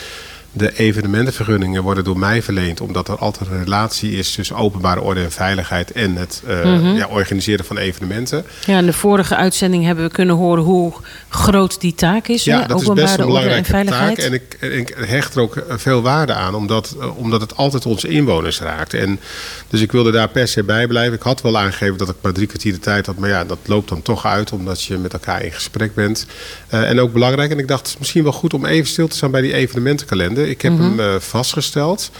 [0.57, 5.23] de evenementenvergunningen worden door mij verleend, omdat er altijd een relatie is tussen openbare orde
[5.23, 8.45] en veiligheid en het eh, ja, organiseren van evenementen.
[8.67, 10.93] Ja, in de vorige uitzending hebben we kunnen horen hoe
[11.29, 12.45] groot die taak is.
[12.45, 12.67] Ja, hè?
[12.67, 14.17] dat is best Openbare een orde en belangrijke veiligheid.
[14.17, 14.27] taak.
[14.27, 17.57] En ik, en ik hecht er ook eh, veel waarde aan, omdat, eh, omdat het
[17.57, 18.95] altijd onze inwoners raakt.
[18.95, 19.21] En,
[19.69, 21.15] dus ik wilde daar per se bij blijven.
[21.15, 23.19] Ik had wel aangegeven dat ik maar drie kwartier de tijd had.
[23.19, 26.27] Maar ja, dat loopt dan toch uit, omdat je met elkaar in gesprek bent.
[26.69, 27.51] En ook belangrijk.
[27.51, 29.55] En ik dacht, het is misschien wel goed om even stil te staan bij die
[29.55, 30.44] evenementenkalender.
[30.49, 30.83] Ik heb Mhm.
[30.83, 32.11] hem eh, vastgesteld.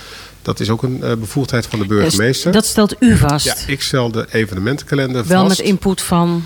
[0.43, 2.53] Dat is ook een eh, bevoegdheid van de burgemeester.
[2.53, 3.47] Dat stelt u vast.
[3.47, 5.59] Ja, ik stel de evenementenkalender Wel vast.
[5.59, 6.45] met input van.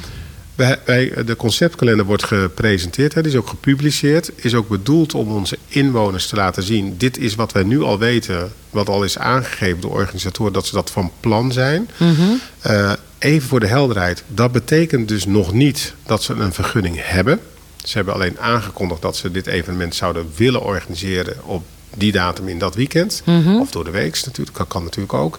[0.55, 4.31] Wij, wij- de conceptkalender wordt gepresenteerd, hè, die is ook gepubliceerd.
[4.35, 6.95] Is ook bedoeld om onze inwoners te laten zien...
[6.97, 10.53] dit is wat wij nu al weten, wat al is aangegeven door organisatoren...
[10.53, 11.88] dat ze dat van plan zijn.
[11.97, 12.12] Mhm.
[12.61, 17.41] Eh, even voor de helderheid, dat betekent dus nog niet dat ze een vergunning hebben.
[17.88, 22.59] Ze hebben alleen aangekondigd dat ze dit evenement zouden willen organiseren op die datum in
[22.59, 23.22] dat weekend.
[23.61, 25.38] Of door de week natuurlijk, dat kan natuurlijk ook.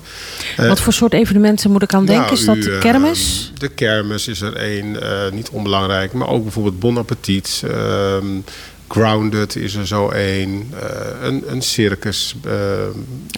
[0.58, 0.68] Mhm.
[0.68, 2.24] Wat voor soort evenementen moet ik aan denken?
[2.26, 3.52] Nou, is dat u, de eh, kermis?
[3.58, 6.14] de kermis is er één, eh, niet onbelangrijk.
[6.14, 7.64] Maar ook bijvoorbeeld Bon Appetit.
[7.68, 8.26] ehm,
[8.90, 10.68] Grounded is er zo één.
[10.82, 12.36] eh, een, een circus.
[12.46, 12.52] eh,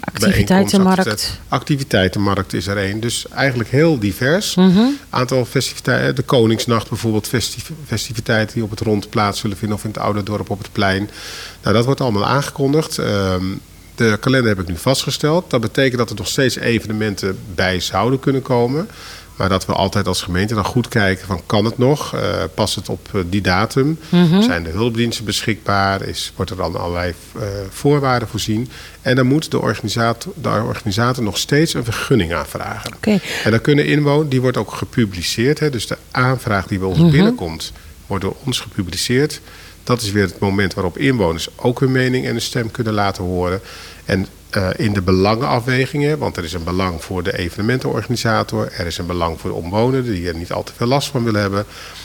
[0.04, 1.40] Activiteitenmarkt.
[1.48, 3.00] Activiteitenmarkt is er één.
[3.00, 4.54] Dus eigenlijk heel divers.
[4.54, 4.80] Mhm.
[5.10, 6.14] Aantal festiviteiten.
[6.14, 7.28] De Koningsnacht bijvoorbeeld.
[7.28, 9.76] festiv- festiviteiten die op het rond plaats zullen vinden.
[9.76, 11.10] Of in het oude dorp op het plein.
[11.62, 12.98] Nou, dat wordt allemaal aangekondigd.
[12.98, 13.44] Ehm,
[13.94, 15.50] de kalender heb ik nu vastgesteld.
[15.50, 18.88] Dat betekent dat er nog steeds evenementen bij zouden kunnen komen.
[19.42, 22.14] Maar dat we altijd als gemeente dan goed kijken van kan het nog?
[22.14, 23.98] Eh, past het op eh, die datum?
[24.40, 26.02] Zijn de hulpdiensten beschikbaar?
[26.02, 28.68] Is, wordt er dan allerlei eh, voorwaarden voorzien?
[29.00, 32.94] En dan moet de organisator, de organisator nog steeds een vergunning aanvragen.
[32.94, 33.20] Oké.
[33.44, 35.58] En dan kunnen inwoners, die wordt ook gepubliceerd.
[35.58, 37.72] Hè, dus de aanvraag die bij ons binnenkomt,
[38.06, 39.40] wordt door ons gepubliceerd.
[39.84, 43.24] Dat is weer het moment waarop inwoners ook hun mening en hun stem kunnen laten
[43.24, 43.60] horen.
[44.04, 48.98] En eh, in de belangenafwegingen, want er is een belang voor de evenementenorganisator, er is
[48.98, 51.64] een belang voor de omwonenden die er niet al te veel last van willen hebben.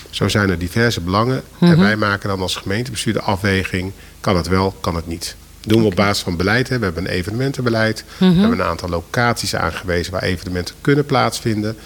[0.09, 1.43] Zo zijn er diverse belangen.
[1.59, 5.35] En wij maken dan als gemeentebestuur de afweging: kan het wel, kan het niet.
[5.61, 6.69] Doen we op basis van beleid.
[6.69, 6.79] Hè.
[6.79, 8.03] We hebben een evenementenbeleid.
[8.17, 11.77] We hebben een aantal locaties aangewezen waar evenementen kunnen plaatsvinden.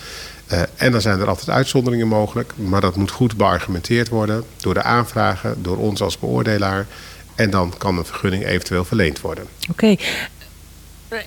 [0.47, 2.53] Eh, en dan zijn er altijd uitzonderingen mogelijk.
[2.55, 6.85] Maar dat moet goed beargumenteerd worden door de aanvragen, door ons als beoordelaar.
[7.41, 9.45] En dan kan een vergunning eventueel verleend worden.
[9.69, 9.95] Oké.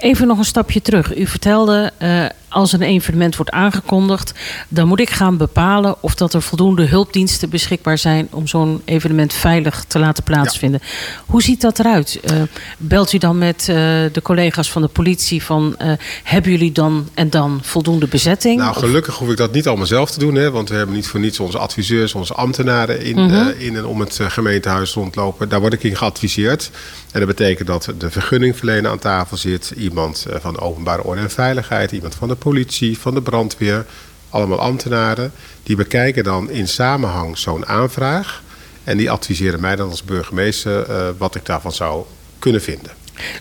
[0.00, 1.16] Even nog een stapje terug.
[1.16, 4.32] U vertelde, eh, als een evenement wordt aangekondigd,
[4.68, 9.32] dan moet ik gaan bepalen of dat er voldoende hulpdiensten beschikbaar zijn om zo'n evenement
[9.32, 10.80] veilig te laten plaatsvinden.
[11.26, 12.20] Hoe ziet dat eruit?
[12.22, 12.36] Eh,
[12.78, 13.76] belt u dan met eh,
[14.12, 18.58] de collega's van de politie van eh, hebben jullie dan en dan voldoende bezetting?
[18.58, 20.34] Nou, gelukkig hoef ik dat niet allemaal zelf te doen.
[20.34, 23.48] Hè, want we hebben niet voor niets onze adviseurs, onze ambtenaren in, Mhm.
[23.58, 25.48] in en om het eh, gemeentehuis rondlopen.
[25.48, 26.70] Daar word ik in geadviseerd.
[27.12, 29.72] En dat betekent dat de vergunningverlener aan tafel zit.
[29.76, 31.92] Iemand van de openbare orde en veiligheid.
[31.92, 33.86] Iemand van de politie, van de brandweer.
[34.30, 35.32] Allemaal ambtenaren.
[35.62, 38.42] Die bekijken dan in samenhang zo'n aanvraag.
[38.84, 42.04] En die adviseren mij dan als burgemeester eh, wat ik daarvan zou
[42.38, 42.92] kunnen vinden.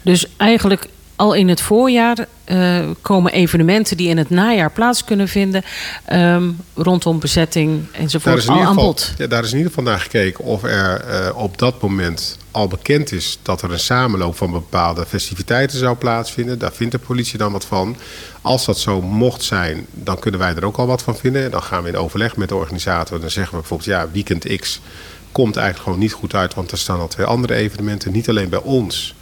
[0.01, 5.27] Dus eigenlijk al in het voorjaar eh, komen evenementen die in het najaar plaats kunnen
[5.27, 5.63] vinden.
[6.05, 9.13] ehm, rondom bezetting enzovoort al aan bod.
[9.17, 12.67] ja, daar is in ieder geval naar gekeken of er eh, op dat moment al
[12.67, 16.59] bekend is dat er een samenloop van bepaalde festiviteiten zou plaatsvinden.
[16.59, 17.95] Daar vindt de politie dan wat van.
[18.41, 21.43] Als dat zo mocht zijn, dan kunnen wij er ook al wat van vinden.
[21.43, 23.19] En dan gaan we in overleg met de organisator.
[23.19, 24.79] Dan zeggen we bijvoorbeeld, ja, weekend X
[25.31, 28.11] komt eigenlijk gewoon niet goed uit, want er staan al twee andere evenementen.
[28.11, 29.15] Niet alleen bij ons.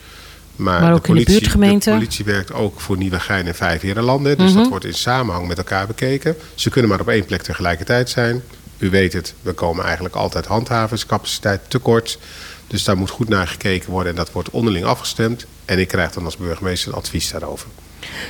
[0.56, 1.90] Maar, Maar ook in de buurtgemeente?
[1.90, 4.38] De politie werkt ook voor Nieuwegein en Vijfherenlanden.
[4.38, 6.36] Dus dat wordt in samenhang met elkaar bekeken.
[6.56, 8.42] Ze kunnen maar op één plek tegelijkertijd zijn.
[8.78, 12.20] U weet het, we komen eigenlijk altijd handhavingscapaciteit tekort.
[12.68, 15.46] Dus daar moet goed naar gekeken worden en dat wordt onderling afgestemd.
[15.66, 17.68] En ik krijg dan als burgemeester een advies daarover.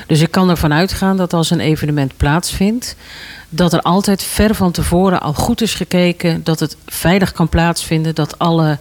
[0.08, 2.96] Dus ik kan ervan uitgaan dat als een evenement plaatsvindt,
[3.50, 8.16] dat er altijd ver van tevoren al goed is gekeken, dat het veilig kan plaatsvinden,
[8.16, 8.80] dat alle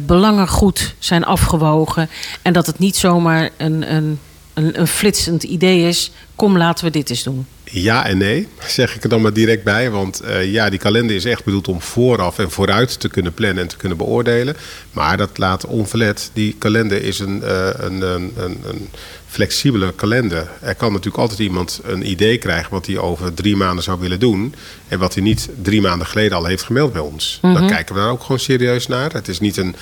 [0.00, 2.08] belangen goed zijn afgewogen
[2.42, 4.20] en dat het niet zomaar een, een,
[4.60, 6.10] een, een flitsend idee is.
[6.36, 7.46] Kom, laten we dit eens doen.
[7.64, 9.90] Ja en nee, zeg ik er dan maar direct bij.
[9.90, 13.62] Want eh, ja, die kalender is echt bedoeld om vooraf en vooruit te kunnen plannen
[13.62, 14.56] en te kunnen beoordelen.
[14.92, 16.30] Maar dat laat onverlet.
[16.32, 18.88] Die kalender is een, eh, een, een, een, een
[19.26, 20.48] flexibele kalender.
[20.60, 24.20] Er kan natuurlijk altijd iemand een idee krijgen wat hij over drie maanden zou willen
[24.20, 24.54] doen.
[24.88, 27.38] En wat hij niet drie maanden geleden al heeft gemeld bij ons.
[27.42, 29.12] Dan kijken we daar ook gewoon serieus naar.
[29.12, 29.76] Het is niet een.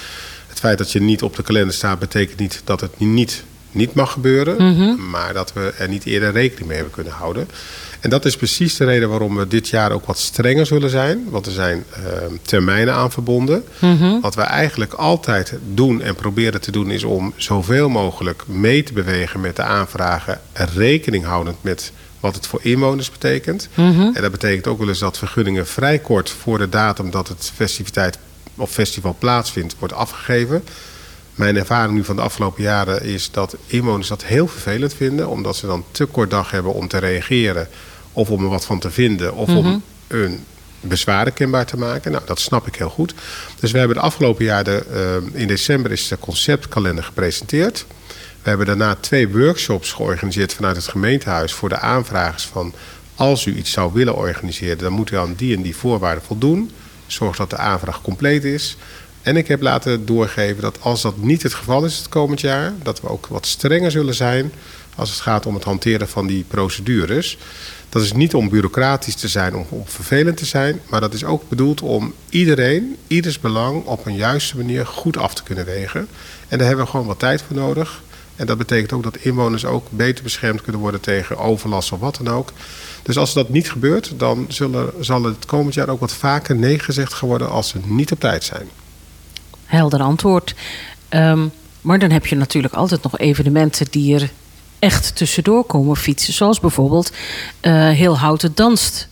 [0.49, 3.95] Het feit dat je niet op de kalender staat, betekent niet dat het niet, niet
[3.95, 4.57] mag gebeuren.
[5.11, 7.49] Maar dat we er niet eerder rekening mee hebben kunnen houden.
[8.01, 11.25] En dat is precies de reden waarom we dit jaar ook wat strenger zullen zijn.
[11.31, 12.03] Want er zijn eh,
[12.43, 13.65] termijnen aan verbonden.
[14.21, 16.91] Wat we eigenlijk altijd doen en proberen te doen...
[16.91, 20.41] is om zoveel mogelijk mee te bewegen met de aanvragen...
[20.75, 23.69] rekening houdend met wat het voor inwoners betekent.
[23.75, 26.31] En dat betekent ook wel eens dat vergunningen vrij kort...
[26.31, 28.19] voor de datum dat het festiviteit
[28.57, 30.63] of festival plaatsvindt, wordt afgegeven.
[31.39, 35.57] Mijn ervaring nu van de afgelopen jaren is dat inwoners dat heel vervelend vinden, omdat
[35.57, 37.69] ze dan te kort dag hebben om te reageren
[38.13, 40.45] of om er wat van te vinden of om hun
[40.81, 42.13] bezwaren kenbaar te maken.
[42.13, 43.15] Nou, dat snap ik heel goed.
[43.61, 47.87] Dus we hebben de afgelopen jaar, de, eh, in december is de conceptkalender gepresenteerd.
[48.43, 52.75] We hebben daarna twee workshops georganiseerd vanuit het gemeentehuis voor de aanvragers van
[53.15, 56.71] als u iets zou willen organiseren, dan moet u aan die en die voorwaarden voldoen.
[57.07, 58.77] Zorg dat de aanvraag compleet is.
[59.23, 62.73] En ik heb laten doorgeven dat als dat niet het geval is het komend jaar,
[62.83, 64.53] dat we ook wat strenger zullen zijn
[64.95, 67.39] als het gaat om het hanteren van die procedures.
[67.89, 70.81] Dat is niet om bureaucratisch te zijn, om, om vervelend te zijn.
[70.89, 75.35] Maar dat is ook bedoeld om iedereen, ieders belang op een juiste manier goed af
[75.35, 76.09] te kunnen wegen.
[76.49, 78.03] En daar hebben we gewoon wat tijd voor nodig.
[78.37, 82.21] En dat betekent ook dat inwoners ook beter beschermd kunnen worden tegen overlast of wat
[82.23, 82.53] dan ook.
[83.03, 86.79] Dus als dat niet gebeurt, dan zullen, zal het komend jaar ook wat vaker nee
[86.79, 88.69] gezegd worden als ze niet op tijd zijn.
[89.69, 90.55] Helder antwoord.
[91.09, 91.47] Ehm,
[91.81, 94.31] maar dan heb je natuurlijk altijd nog evenementen die er
[94.79, 96.33] echt tussendoor komen fietsen.
[96.33, 97.13] Zoals bijvoorbeeld
[97.63, 99.09] uh, Heel Houten Danst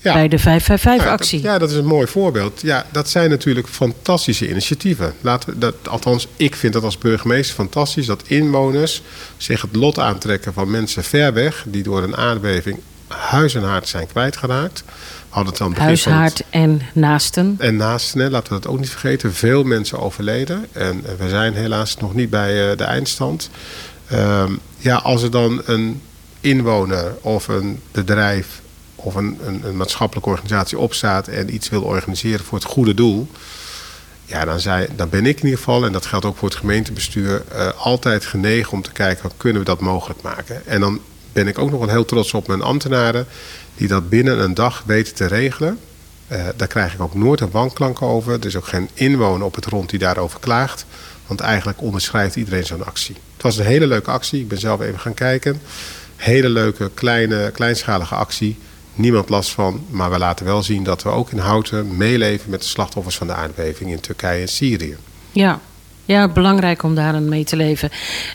[0.00, 0.12] ja.
[0.12, 1.42] bij de 555-actie.
[1.42, 2.60] Ja, ja, dat is een mooi voorbeeld.
[2.62, 5.14] Ja, dat zijn natuurlijk fantastische initiatieven.
[5.20, 8.06] Laten dat, althans, ik vind dat als burgemeester fantastisch...
[8.06, 9.02] dat inwoners
[9.36, 11.64] zich het lot aantrekken van mensen ver weg...
[11.66, 14.84] die door een aardbeving huis en haard zijn kwijtgeraakt.
[15.28, 17.56] Hadden het Huishaard en naasten.
[17.58, 19.34] En naasten, laten we dat ook niet vergeten.
[19.34, 20.66] Veel mensen overleden.
[20.72, 23.50] En we zijn helaas nog niet bij eh, de eindstand.
[24.06, 26.02] Ehm, ja, als er dan een
[26.40, 28.60] inwoner of een bedrijf
[28.94, 33.28] of een, een, een, maatschappelijke organisatie opstaat en iets wil organiseren voor het goede doel.
[34.24, 36.58] Ja, dan, zei, dan ben ik in ieder geval, en dat geldt ook voor het
[36.58, 40.66] gemeentebestuur, uh, altijd genegen om te kijken, kunnen we dat mogelijk maken?
[40.66, 41.00] En dan
[41.32, 43.26] ben ik ook nog wel heel trots op mijn ambtenaren,
[43.78, 45.78] die dat binnen een dag weten te regelen.
[46.32, 48.32] Uh, daar krijg ik ook nooit een wanklank over.
[48.32, 50.86] Er is ook geen inwoner op het rond die daarover klaagt.
[51.26, 53.14] Want eigenlijk onderschrijft iedereen zo'n actie.
[53.32, 54.40] Het was een hele leuke actie.
[54.40, 55.60] Ik ben zelf even gaan kijken.
[56.16, 58.58] Hele leuke, kleine, kleinschalige actie.
[58.94, 59.84] Niemand last van.
[59.90, 63.26] Maar we laten wel zien dat we ook in Houten meeleven met de slachtoffers van
[63.26, 64.96] de aardbeving in Turkije en Syrië.
[65.30, 65.60] Ja,
[66.04, 67.90] ja, belangrijk om daar mee te leven.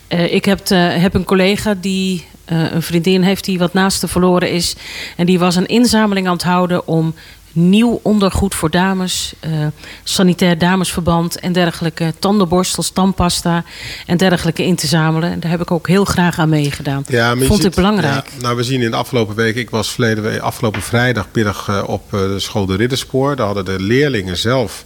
[0.08, 4.50] Uh, ik heb, heb, een collega die uh, een vriendin heeft die wat naaste verloren
[4.50, 4.76] is.
[5.16, 7.14] En die was een inzameling aan het houden om
[7.54, 9.66] nieuw ondergoed voor dames, uh,
[10.04, 13.64] sanitair damesverband en dergelijke, tandenborstels, tandpasta
[14.06, 15.30] en dergelijke in te zamelen.
[15.30, 17.04] En daar heb ik ook heel graag aan meegedaan.
[17.06, 18.30] Ja, Vond ziet, ik belangrijk.
[18.36, 22.10] Ja, nou, we zien in de afgelopen week, ik was verleden afgelopen vrijdagmiddag uh, op
[22.10, 23.36] de school de Ridderspoor.
[23.36, 24.84] Daar hadden de leerlingen zelf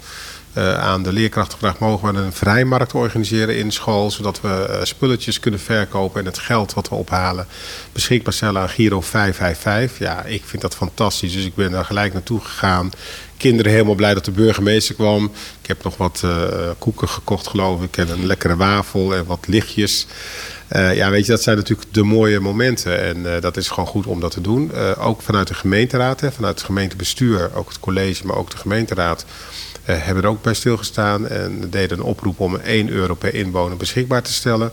[0.58, 1.78] aan de leerkrachten gevraagd...
[1.78, 4.10] mogen we een vrijmarkt organiseren in school...
[4.10, 7.46] zodat we uh, spulletjes kunnen verkopen en het geld wat we ophalen...
[7.92, 9.98] beschikbaar stellen aan Giro 555.
[9.98, 12.90] Ja, ik vind dat fantastisch, dus ik ben daar gelijk naartoe gegaan.
[13.36, 15.24] Kinderen helemaal blij dat de burgemeester kwam.
[15.62, 16.46] Ik heb nog wat uh,
[16.78, 17.96] koeken gekocht, geloof ik.
[17.96, 20.06] En een lekkere wafel en wat lichtjes.
[20.68, 23.02] Ja, weet je, dat zijn natuurlijk de mooie momenten.
[23.02, 24.72] En dat is gewoon goed om dat te doen.
[24.98, 29.24] Ook vanuit de gemeenteraad, hè, vanuit het gemeentebestuur, ook het college, maar ook de gemeenteraad
[29.92, 34.22] hebben er ook bij stilgestaan en deden een oproep om 1 euro per inwoner beschikbaar
[34.22, 34.72] te stellen.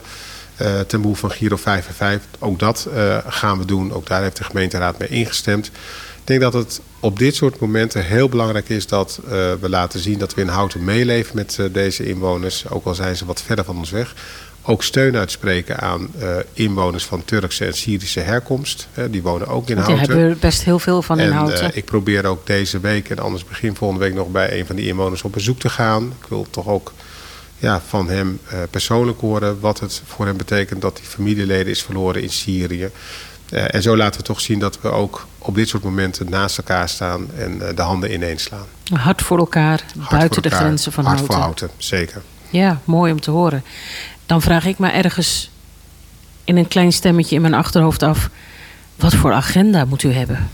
[0.62, 2.22] Uh, ten behoeve van Giro 5 en 5.
[2.38, 3.92] Ook dat uh, gaan we doen.
[3.92, 5.66] Ook daar heeft de gemeenteraad mee ingestemd.
[5.66, 9.20] Ik denk dat het op dit soort momenten heel belangrijk is dat
[9.60, 12.68] we laten zien dat we in Houten meeleven met deze inwoners.
[12.68, 14.14] Ook al zijn ze wat verder van ons weg
[14.66, 18.88] ook steun uitspreken aan uh, inwoners van Turkse en Syrische herkomst.
[18.94, 19.96] Uh, die wonen ook in Houten.
[19.96, 21.64] Daar hebben we best heel veel van in Houten.
[21.64, 24.76] Uh, ik probeer ook deze week en anders begin volgende week nog bij een van
[24.76, 26.12] die inwoners op bezoek te gaan.
[26.20, 26.92] Ik wil toch ook
[27.58, 28.40] ja, van hem
[28.70, 32.90] persoonlijk horen wat het voor hem betekent dat die familieleden is verloren in Syrië.
[33.50, 36.88] en zo laten we toch zien dat we ook op dit soort momenten naast elkaar
[36.88, 38.66] staan en de handen ineens slaan.
[38.92, 41.40] Hard voor elkaar, Hard buiten voor elkaar, de grenzen van hard Houten.
[41.40, 42.22] Hard voor Houten, zeker.
[42.50, 43.64] Ja, mooi om te horen
[44.26, 45.50] dan vraag ik me ergens
[46.44, 48.30] in een klein stemmetje in mijn achterhoofd af:
[48.96, 50.50] wat voor agenda moet u hebben?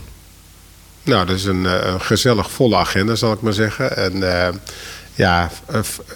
[1.03, 3.97] Nou, dat is een, eh, gezellig volle agenda, zal ik maar zeggen.
[3.97, 4.47] En uh,
[5.13, 5.51] ja,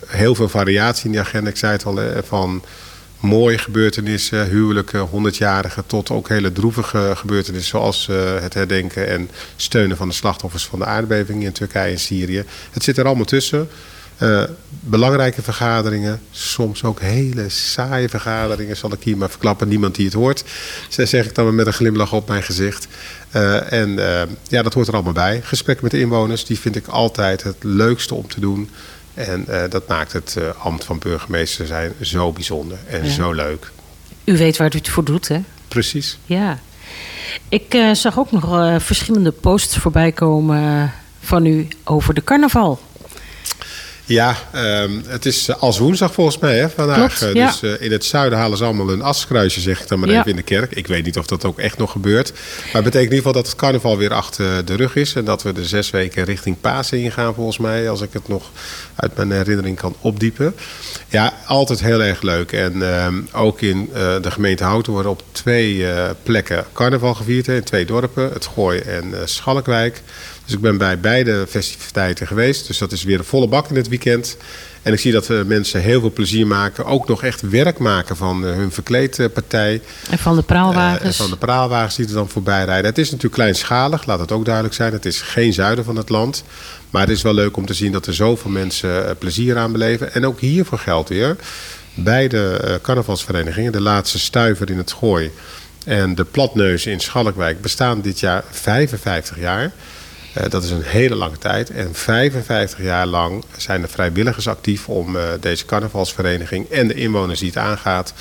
[0.08, 1.50] heel veel variatie in die agenda.
[1.50, 2.64] Ik zei het al, van
[3.20, 5.86] mooie gebeurtenissen, huwelijken, honderdjarigen...
[5.86, 8.10] tot ook hele droevige gebeurtenissen zoals
[8.42, 9.08] het herdenken...
[9.08, 12.44] en steunen van de slachtoffers van de aardbeving in Turkije en Syrië.
[12.72, 13.70] Het zit er allemaal tussen.
[14.22, 20.06] Uh, belangrijke vergaderingen, soms ook hele saaie vergaderingen, zal ik hier maar verklappen, niemand die
[20.06, 20.44] het hoort.
[20.96, 22.88] Dat zeg ik dan met een glimlach op mijn gezicht.
[23.36, 25.42] Uh, en uh, ja, dat hoort er allemaal bij.
[25.44, 28.70] Gesprekken met de inwoners, die vind ik altijd het leukste om te doen.
[29.14, 33.12] En dat maakt het ambt van burgemeester zijn zo bijzonder en ja.
[33.12, 33.72] zo leuk.
[34.24, 35.40] U weet waar u het voor doet, hè?
[35.68, 36.18] Precies.
[36.26, 36.60] Ja.
[37.50, 42.80] Ik zag ook nog verschillende posts voorbij komen van u over de carnaval.
[44.08, 47.18] Ja, um, het is als woensdag volgens mij hè, vandaag.
[47.18, 47.46] Klopt, ja.
[47.46, 50.20] Dus uh, in het zuiden halen ze allemaal een askruisje, zeg ik dan maar ja.
[50.20, 50.72] even in de kerk.
[50.72, 52.32] Ik weet niet of dat ook echt nog gebeurt.
[52.32, 55.14] Maar het betekent in ieder geval dat het carnaval weer achter de rug is.
[55.14, 57.90] En dat we de zes weken richting Pasen ingaan volgens mij.
[57.90, 58.52] Als ik het nog
[58.96, 60.56] uit mijn herinnering kan opdiepen.
[61.08, 62.52] Ja, altijd heel erg leuk.
[62.52, 67.46] En um, ook in uh, de gemeente Houten worden op twee uh, plekken carnaval gevierd.
[67.46, 70.02] Hè, in twee dorpen, het Gooi en Schalkwijk.
[70.48, 72.68] Dus ik ben bij beide festiviteiten geweest.
[72.68, 74.38] Dus dat is weer een volle bak in het weekend.
[74.82, 76.86] En ik zie dat uh, mensen heel veel plezier maken.
[76.86, 79.82] Ook nog echt werk maken van uh, hun verkleedpartij.
[80.10, 81.04] En van de praalwagens.
[81.04, 82.86] en van de praalwagens die er dan voorbij rijden.
[82.86, 84.94] Het is natuurlijk kleinschalig, laat het ook duidelijk zijn.
[84.94, 86.44] Het is geen zuiden van het land.
[86.90, 90.14] Maar het is wel leuk om te zien dat er zoveel mensen plezier aan beleven.
[90.14, 91.36] En ook hiervoor geldt weer.
[91.94, 95.32] Beide carnavalsverenigingen, de laatste stuiver in het gooi
[95.86, 99.72] en de platneuzen in Schalkwijk bestaan dit jaar 55 jaar.
[100.38, 101.70] Uh, dat is een hele lange tijd.
[101.70, 107.40] En 55 jaar lang zijn er vrijwilligers actief om uh, deze carnavalsvereniging en de inwoners
[107.40, 108.14] die het aangaat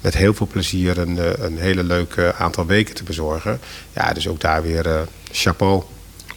[0.00, 3.60] met heel veel plezier een, uh, een hele leuke aantal weken te bezorgen.
[3.92, 5.82] Ja, dus ook daar weer chapeau.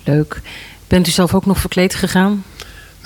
[0.04, 0.42] Leuk.
[0.88, 2.44] Bent u zelf ook nog verkleed gegaan?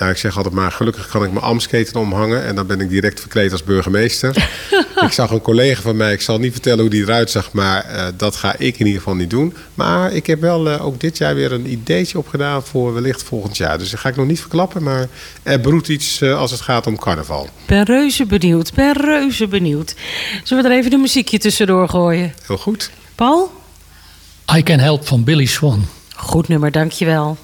[0.00, 2.44] Nou, ik zeg altijd maar, gelukkig kan ik mijn amsketen omhangen.
[2.44, 4.48] En dan ben ik direct verkleed als burgemeester.
[5.06, 7.52] ik zag een collega van mij, ik zal niet vertellen hoe die eruit zag.
[7.52, 9.54] Maar uh, dat ga ik in ieder geval niet doen.
[9.74, 13.56] Maar ik heb wel uh, ook dit jaar weer een ideetje opgedaan voor wellicht volgend
[13.56, 13.78] jaar.
[13.78, 14.82] Dus dat ga ik nog niet verklappen.
[14.82, 15.06] Maar
[15.42, 17.48] er broedt iets uh, als het gaat om carnaval.
[17.66, 19.94] Ben reuze benieuwd, ben reuze benieuwd.
[20.44, 22.34] Zullen we er even een muziekje tussendoor gooien?
[22.46, 22.90] Heel goed.
[23.14, 23.52] Paul?
[24.56, 25.86] I Can Help van Billy Swan.
[26.16, 27.38] Goed nummer, dankjewel.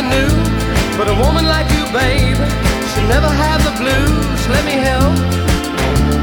[0.00, 0.96] Ain't nothing new.
[0.96, 2.44] But a woman like you, baby,
[2.92, 4.48] should never have the blues.
[4.48, 5.14] Let me help.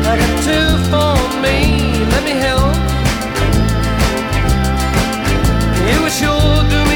[0.05, 2.05] I got two for me.
[2.13, 2.75] Let me help.
[5.89, 6.86] It would sure do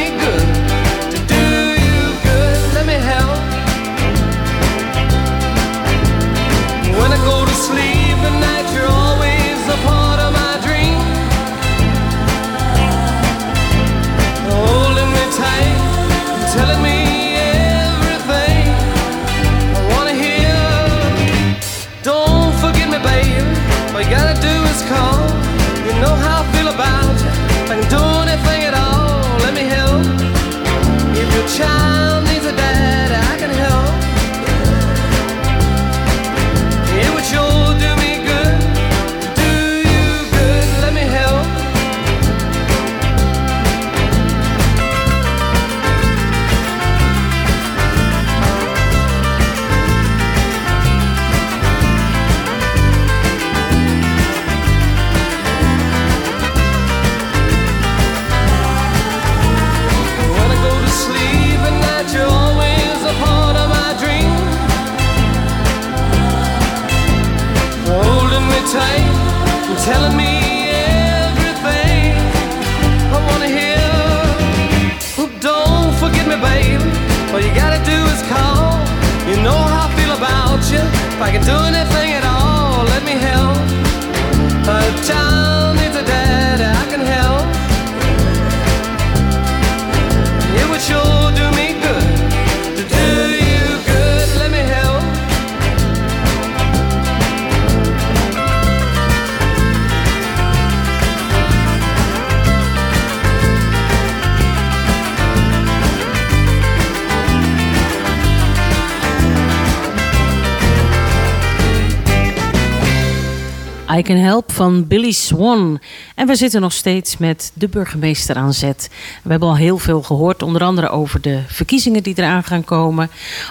[114.11, 115.79] Can Help van Billy Swan.
[116.15, 118.89] En we zitten nog steeds met de burgemeester aan zet.
[119.23, 123.09] We hebben al heel veel gehoord, onder andere over de verkiezingen die eraan gaan komen.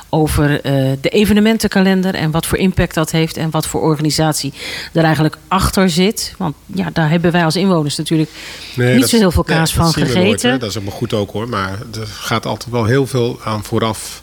[0.08, 3.36] Over uh, de evenementenkalender en wat voor impact dat heeft.
[3.36, 4.52] En wat voor organisatie
[4.92, 6.34] er eigenlijk achter zit.
[6.38, 8.30] Want ja, daar hebben wij als inwoners natuurlijk
[8.76, 10.48] nee, niet zo heel veel kaas nee, van gegeten.
[10.48, 11.48] Nooit, dat is ook goed ook hoor.
[11.48, 14.22] Maar er gaat altijd wel heel veel aan vooraf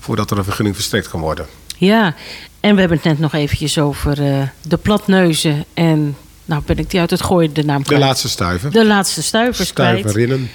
[0.00, 1.46] voordat er een vergunning verstrekt kan worden.
[1.76, 2.14] Ja,
[2.60, 6.16] en we hebben het net nog eventjes over uh, de platneuzen en...
[6.46, 8.00] Nou ben ik die uit het gooien de naam kwijt.
[8.00, 8.70] De laatste stuiver.
[8.70, 10.36] De laatste stuivers Stuiverinnen.
[10.36, 10.50] kwijt.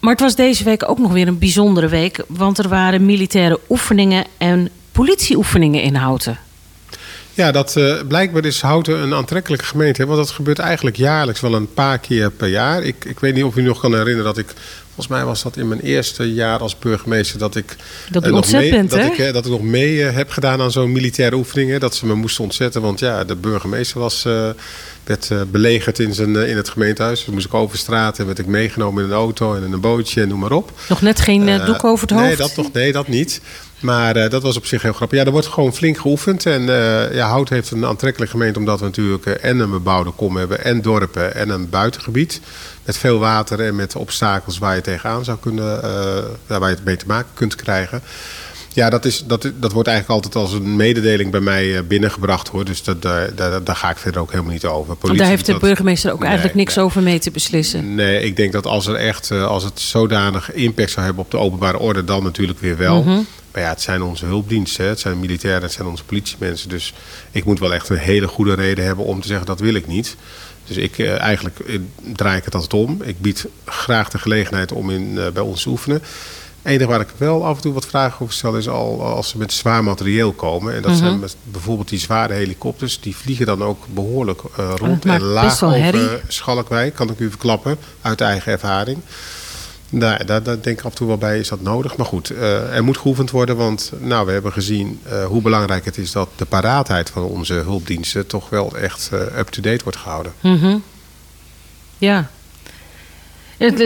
[0.00, 2.24] Maar het was deze week ook nog weer een bijzondere week.
[2.26, 6.38] Want er waren militaire oefeningen en politieoefeningen in Houten.
[7.34, 10.06] Ja, dat, uh, blijkbaar is Houten een aantrekkelijke gemeente.
[10.06, 12.82] Want dat gebeurt eigenlijk jaarlijks wel een paar keer per jaar.
[12.82, 14.54] Ik, ik weet niet of u nog kan herinneren dat ik...
[14.98, 17.76] Volgens mij was dat in mijn eerste jaar als burgemeester dat ik...
[18.10, 21.36] Dat uh, nog mee, dat, ik, dat ik nog mee heb gedaan aan zo'n militaire
[21.36, 21.80] oefeningen.
[21.80, 22.82] Dat ze me moesten ontzetten.
[22.82, 24.26] Want ja, de burgemeester was
[25.04, 27.24] werd belegerd in, zijn, in het gemeentehuis.
[27.24, 29.80] Dus moest ik over straat en werd ik meegenomen in een auto en in een
[29.80, 30.72] bootje en noem maar op.
[30.88, 32.26] Nog net geen doek over het hoofd?
[32.26, 33.40] Nee, dat, nog, nee, dat niet.
[33.80, 35.18] Maar dat was op zich heel grappig.
[35.18, 36.46] Ja, er wordt gewoon flink geoefend.
[36.46, 36.62] En
[37.12, 40.82] ja, Hout heeft een aantrekkelijke gemeente omdat we natuurlijk en een bebouwde kom hebben en
[40.82, 42.40] dorpen en een buitengebied.
[42.88, 45.80] Met veel water en met obstakels waar je tegenaan zou kunnen,
[46.46, 48.02] waar je het mee te maken kunt krijgen.
[48.78, 52.48] Ja, dat, is, dat, dat wordt eigenlijk altijd als een mededeling bij mij eh, binnengebracht
[52.48, 52.64] hoor.
[52.64, 54.96] Dus dat, daar, daar, daar ga ik verder ook helemaal niet over.
[54.96, 57.94] Politie, daar heeft de burgemeester ook eigenlijk niks over mee te beslissen.
[57.94, 61.30] Nee, ik denk dat als er echt eh, als het zodanig impact zou hebben op
[61.30, 63.02] de openbare orde, dan natuurlijk weer wel.
[63.02, 63.20] Mhm.
[63.52, 66.68] Maar ja, het zijn onze hulpdiensten, het zijn militairen, het zijn onze politiemensen.
[66.68, 66.94] Dus
[67.30, 69.86] ik moet wel echt een hele goede reden hebben om te zeggen dat wil ik
[69.86, 70.16] niet.
[70.68, 71.80] Dus ik, eh, eigenlijk
[72.12, 73.02] draai ik het altijd om.
[73.02, 76.02] Ik bied graag de gelegenheid om in, bij ons te oefenen
[76.62, 79.38] enige waar ik wel af en toe wat vragen over stel is al als ze
[79.38, 80.74] met zwaar materieel komen.
[80.74, 81.00] En dat Mhm.
[81.00, 83.00] zijn bijvoorbeeld die zware helikopters.
[83.00, 86.94] Die vliegen dan ook behoorlijk uh, rond en laag over Schalkwijk.
[86.94, 88.98] Kan ik u verklappen uit eigen ervaring.
[89.90, 91.96] Daar, daar, denk ik af en toe wel bij, is dat nodig.
[91.96, 93.56] Maar goed, uh, er moet geoefend worden.
[93.56, 97.54] Want nou, we hebben gezien uh, hoe belangrijk het is dat de paraatheid van onze
[97.54, 100.32] hulpdiensten toch wel echt up-to-date wordt gehouden.
[100.40, 100.76] Mhm.
[101.98, 102.30] Ja.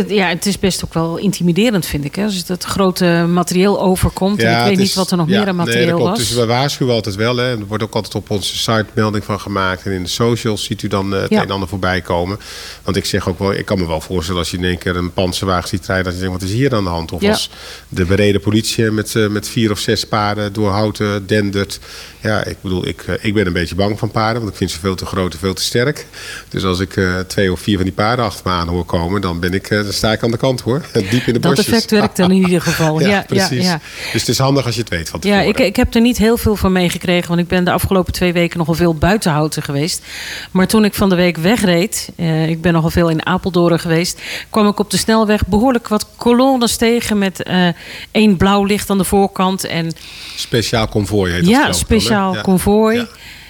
[0.08, 2.14] Ja, het is best ook wel intimiderend, vind ik.
[2.14, 2.24] Hè?
[2.24, 4.42] Als het grote materieel overkomt.
[4.42, 6.18] en ik weet niet wat er nog ja, meer aan nee, materieel dat klopt.
[6.18, 6.28] was.
[6.28, 7.36] Dus we waarschuwen altijd wel.
[7.36, 7.50] Hè.
[7.58, 9.84] Er wordt ook altijd op onze site melding van gemaakt.
[9.84, 11.36] En in de socials ziet u dan eh, het Ja.
[11.36, 12.38] een en ander voorbij komen.
[12.84, 14.96] Want ik zeg ook wel, ik kan me wel voorstellen als je in één keer
[14.96, 16.04] een panzerwagen ziet rijden.
[16.04, 17.12] Dat je denkt, wat is hier aan de hand?
[17.12, 17.30] Of Ja.
[17.30, 17.50] als
[17.88, 21.78] de bereden politie met, eh, met vier of zes paarden door houten dendert.
[22.20, 24.38] Ja, ik bedoel, ik, eh, ik ben een beetje bang van paarden.
[24.40, 26.06] Want ik vind ze veel te groot en veel te sterk.
[26.48, 29.20] Dus als ik eh, twee of vier van die paarden achter me aan hoor komen.
[29.20, 30.84] Dan, ben ik, eh, dan sta ik aan de kant hoor.
[31.10, 31.66] Diep in de Dat bosjes.
[31.66, 33.00] effect werkt dan in ieder geval.
[33.00, 33.64] ja, ja, precies.
[33.64, 33.80] ja.
[34.12, 36.18] Dus het is handig als je het weet van Ja, ik, ik heb er niet
[36.18, 37.28] heel veel van meegekregen.
[37.28, 40.02] Want ik ben de afgelopen twee weken nogal veel buiten Houten geweest.
[40.50, 42.12] Maar toen ik van de week wegreed...
[42.16, 44.20] eh, ik ben nogal veel in Apeldoorn geweest...
[44.50, 47.18] kwam ik op de snelweg behoorlijk wat kolonnes tegen...
[47.18, 47.68] met eh,
[48.10, 49.64] één blauw licht aan de voorkant.
[49.64, 49.92] En
[50.36, 53.06] Speciaal konvooi heet dat ja, ik dan, hè?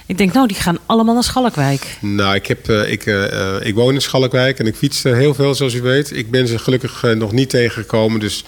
[0.07, 1.99] Ik denk, nou, die gaan allemaal naar Schalkwijk.
[2.01, 5.13] Nou, ik, heb, eh, ik, eh, eh, ik woon in Schalkwijk en ik fiets eh,
[5.13, 6.17] heel veel, zoals u weet.
[6.17, 8.45] Ik ben ze gelukkig nog niet tegengekomen, dus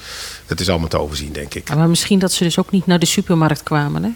[0.47, 1.69] het is allemaal te overzien, denk ik.
[1.69, 4.11] Ja, Maar misschien dat ze dus ook niet naar de supermarkt kwamen, hè?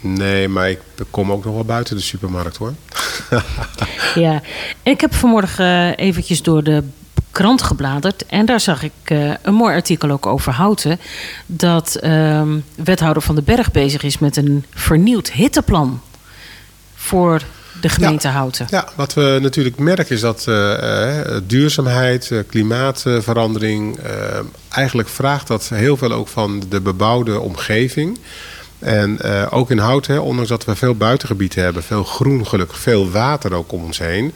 [0.00, 2.74] Nee, maar ik kom ook nog wel buiten de supermarkt, hoor.
[4.14, 4.42] Ja,
[4.82, 6.82] ik heb vanmorgen eventjes door de
[7.30, 8.26] krant gebladerd.
[8.26, 8.92] En daar zag ik
[9.42, 11.00] een mooi artikel ook over Houten.
[11.46, 16.00] Dat ehm, wethouder Van den Berg bezig is met een vernieuwd hitteplan.
[17.10, 17.42] Voor
[17.80, 18.66] de gemeente Houten.
[18.70, 23.98] Ja, wat we natuurlijk merken is dat eh, eh, duurzaamheid, eh, klimaatverandering...
[24.68, 28.18] eigenlijk vraagt dat heel veel ook van de bebouwde omgeving...
[28.78, 33.10] En ook in hout, hè, ondanks dat we veel buitengebieden hebben, veel groen gelukkig, veel
[33.10, 34.32] water ook om ons heen.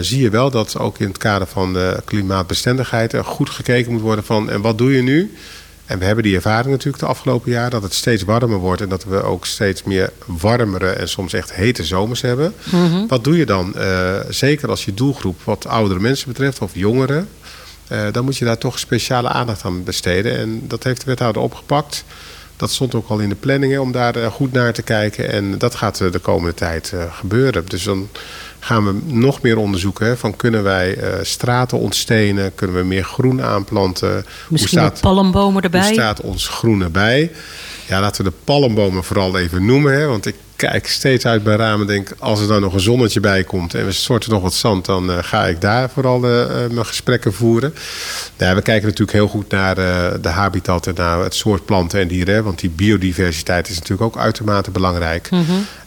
[0.00, 4.00] zie je wel dat ook in het kader van de klimaatbestendigheid er goed gekeken moet
[4.00, 5.34] worden van en wat doe je nu?
[5.90, 8.88] En we hebben die ervaring natuurlijk de afgelopen jaar dat het steeds warmer wordt en
[8.88, 12.54] dat we ook steeds meer warmere en soms echt hete zomers hebben.
[13.08, 13.74] Wat doe je dan?
[13.74, 17.28] Eh, zeker als je doelgroep wat oudere mensen betreft of jongeren,
[17.88, 20.38] eh, dan moet je daar toch speciale aandacht aan besteden.
[20.38, 22.04] En dat heeft de wethouder opgepakt.
[22.56, 25.30] Dat stond ook al in de planning hè, om daar eh, goed naar te kijken.
[25.30, 27.64] En dat gaat de komende tijd gebeuren.
[27.66, 28.08] Dus dan
[28.60, 30.06] gaan we nog meer onderzoeken.
[30.06, 32.54] Hè, van kunnen wij eh, straten ontstenen?
[32.54, 34.24] Kunnen we meer groen aanplanten?
[34.48, 35.92] Misschien Hoe wat palmbomen hoe erbij.
[35.92, 37.30] staat ons groen erbij?
[37.90, 39.92] Ja, laten we de palmbomen vooral even noemen.
[39.92, 40.06] Hè?
[40.06, 42.12] Want ik kijk steeds uit bij ramen en denk...
[42.18, 44.84] als er dan nog een zonnetje bij komt en we storten nog wat zand...
[44.84, 47.74] dan eh, ga ik daar vooral eh, eh, mijn gesprekken voeren.
[48.36, 49.74] Nou, we kijken natuurlijk heel goed naar
[50.20, 50.86] de habitat...
[50.86, 52.34] en naar het soort planten en dieren.
[52.34, 55.28] hè, Want die biodiversiteit is natuurlijk ook uitermate belangrijk.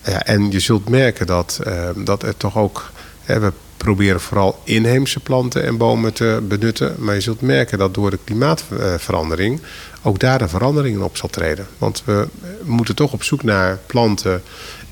[0.06, 1.60] Ja, en je zult merken dat,
[1.96, 2.92] dat er toch ook...
[3.24, 3.52] Hè, we
[3.84, 6.96] proberen vooral inheemse planten en bomen te benutten.
[6.98, 9.62] Maar je zult merken dat door de klimaatverandering
[10.02, 11.68] ook daar een verandering in op zal treden.
[11.78, 12.28] Want we
[12.64, 14.42] moeten toch op zoek naar planten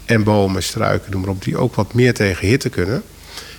[0.06, 3.04] en bomen, struiken, noem maar op, die ook wat meer tegen hitte kunnen.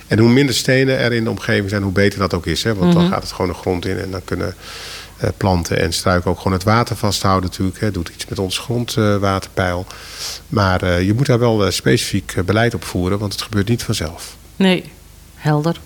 [0.07, 2.63] En hoe minder stenen er in de omgeving zijn, hoe beter dat ook is.
[2.63, 2.75] Hè?
[2.75, 4.55] Want dan gaat het gewoon de grond in en dan kunnen
[5.17, 7.79] eh, planten en struiken ook gewoon het water vasthouden natuurlijk.
[7.79, 7.91] Hè.
[7.91, 9.85] Doet iets met ons grondwaterpeil.
[10.47, 13.83] maar eh, je moet daar wel eh, specifiek beleid op voeren, want het gebeurt niet
[13.83, 14.35] vanzelf.
[14.55, 14.91] Nee,
[15.43, 15.79] helder.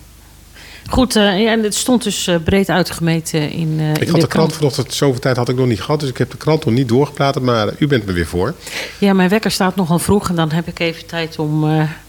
[0.90, 4.20] Goed, uh, ja, het stond dus uh, breed uitgemeten in, uh, Ik in had de,
[4.20, 6.00] de krant vanochtend, zoveel tijd had ik nog niet gehad...
[6.00, 8.54] dus ik heb de krant nog niet doorgeplaatst, maar u bent me weer voor.
[8.98, 11.64] Ja, mijn wekker staat nogal vroeg en dan heb ik even tijd om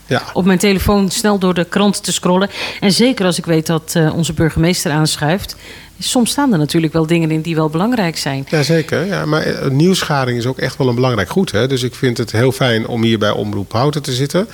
[0.10, 0.24] Ja.
[0.34, 2.50] op mijn telefoon snel door de krant te scrollen.
[2.80, 5.56] En zeker als ik weet dat eh, onze burgemeester aanschuift.
[6.00, 8.46] Soms staan er natuurlijk wel dingen in die wel belangrijk zijn.
[8.50, 11.52] Jazeker, ja, maar eh, nieuwsgaring is ook echt wel een belangrijk goed.
[11.52, 11.68] Hè?
[11.68, 14.48] Dus ik vind het heel fijn om hier bij Omroep Houten te zitten.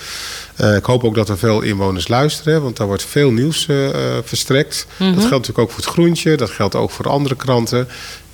[0.56, 3.68] Eh, ik hoop ook dat er veel inwoners luisteren, want daar wordt veel nieuws
[4.24, 4.88] verstrekt.
[4.98, 7.88] Dat geldt natuurlijk ook voor het groentje, dat geldt ook voor andere kranten.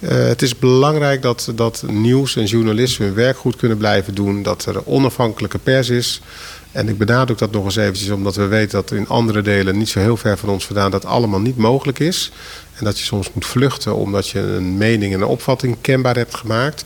[0.05, 4.43] Het is belangrijk dat, dat nieuws en journalisten hun werk goed kunnen blijven doen.
[4.43, 6.21] Dat er onafhankelijke pers is.
[6.71, 9.89] En ik benadruk dat nog eens eventjes, omdat we weten dat in andere delen, niet
[9.89, 12.31] zo heel ver van ons vandaan, dat allemaal niet mogelijk is.
[12.77, 16.35] En dat je soms moet vluchten omdat je een mening en een opvatting kenbaar hebt
[16.35, 16.83] gemaakt.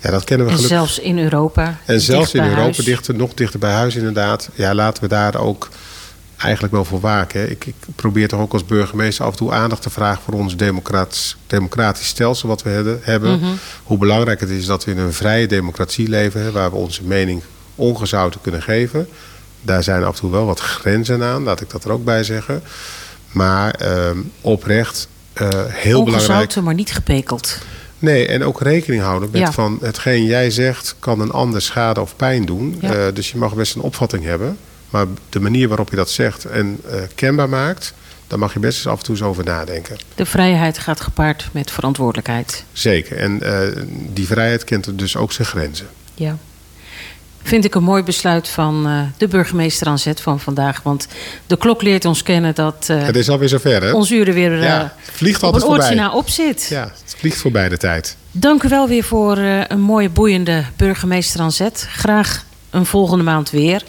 [0.00, 0.78] Ja, dat kennen we En gelukkig.
[0.86, 1.78] zelfs in Europa.
[1.84, 2.76] En zelfs in Europa, huis.
[2.76, 4.48] dichter, nog dichter bij huis inderdaad.
[4.54, 5.68] Ja, laten we daar ook
[6.36, 7.40] eigenlijk wel voor waken.
[7.40, 7.46] hè.
[7.46, 10.22] Ik, ik probeer toch ook als burgemeester af en toe aandacht te vragen...
[10.22, 13.38] voor ons democratisch, democratisch stelsel wat we hebben- hebben.
[13.38, 13.50] Mhm.
[13.82, 16.42] Hoe belangrijk het is dat we in een vrije democratie leven...
[16.42, 17.42] Hè, waar we onze mening
[17.76, 19.08] ongezouten kunnen geven.
[19.62, 22.24] Daar zijn af en toe wel wat grenzen aan, laat ik dat er ook bij
[22.24, 22.62] zeggen.
[23.32, 26.06] Maar ehm, oprecht, eh, heel belangrijk...
[26.06, 27.58] Ongezouten, maar niet gepekeld.
[27.98, 29.52] Nee, en ook rekening houden met Ja.
[29.52, 32.78] van hetgeen jij zegt kan een ander schade of pijn doen.
[32.80, 32.92] Ja.
[32.94, 34.58] Eh, dus je mag best een opvatting hebben.
[34.90, 37.94] Maar de manier waarop je dat zegt en eh, kenbaar maakt,
[38.26, 39.96] daar mag je best eens af en toe eens over nadenken.
[40.14, 42.64] De vrijheid gaat gepaard met verantwoordelijkheid.
[42.72, 43.16] Zeker.
[43.16, 43.42] En
[44.12, 45.86] die vrijheid kent dus ook zijn grenzen.
[46.14, 46.36] Ja.
[47.46, 50.82] Vind ik een mooi besluit van eh, de burgemeester aan zet van vandaag.
[50.82, 51.06] Want
[51.46, 53.92] de klok leert ons kennen dat eh, Het is alweer zover, hè?
[53.92, 55.94] ons uur er weer eh, Ja, het vliegt op een oortje voorbij.
[55.94, 56.66] na op zit.
[56.70, 58.16] Ja, het vliegt voorbij de tijd.
[58.30, 61.86] Dank u wel weer voor eh, een mooie, boeiende burgemeester aan zet.
[61.90, 63.82] Graag een volgende maand weer.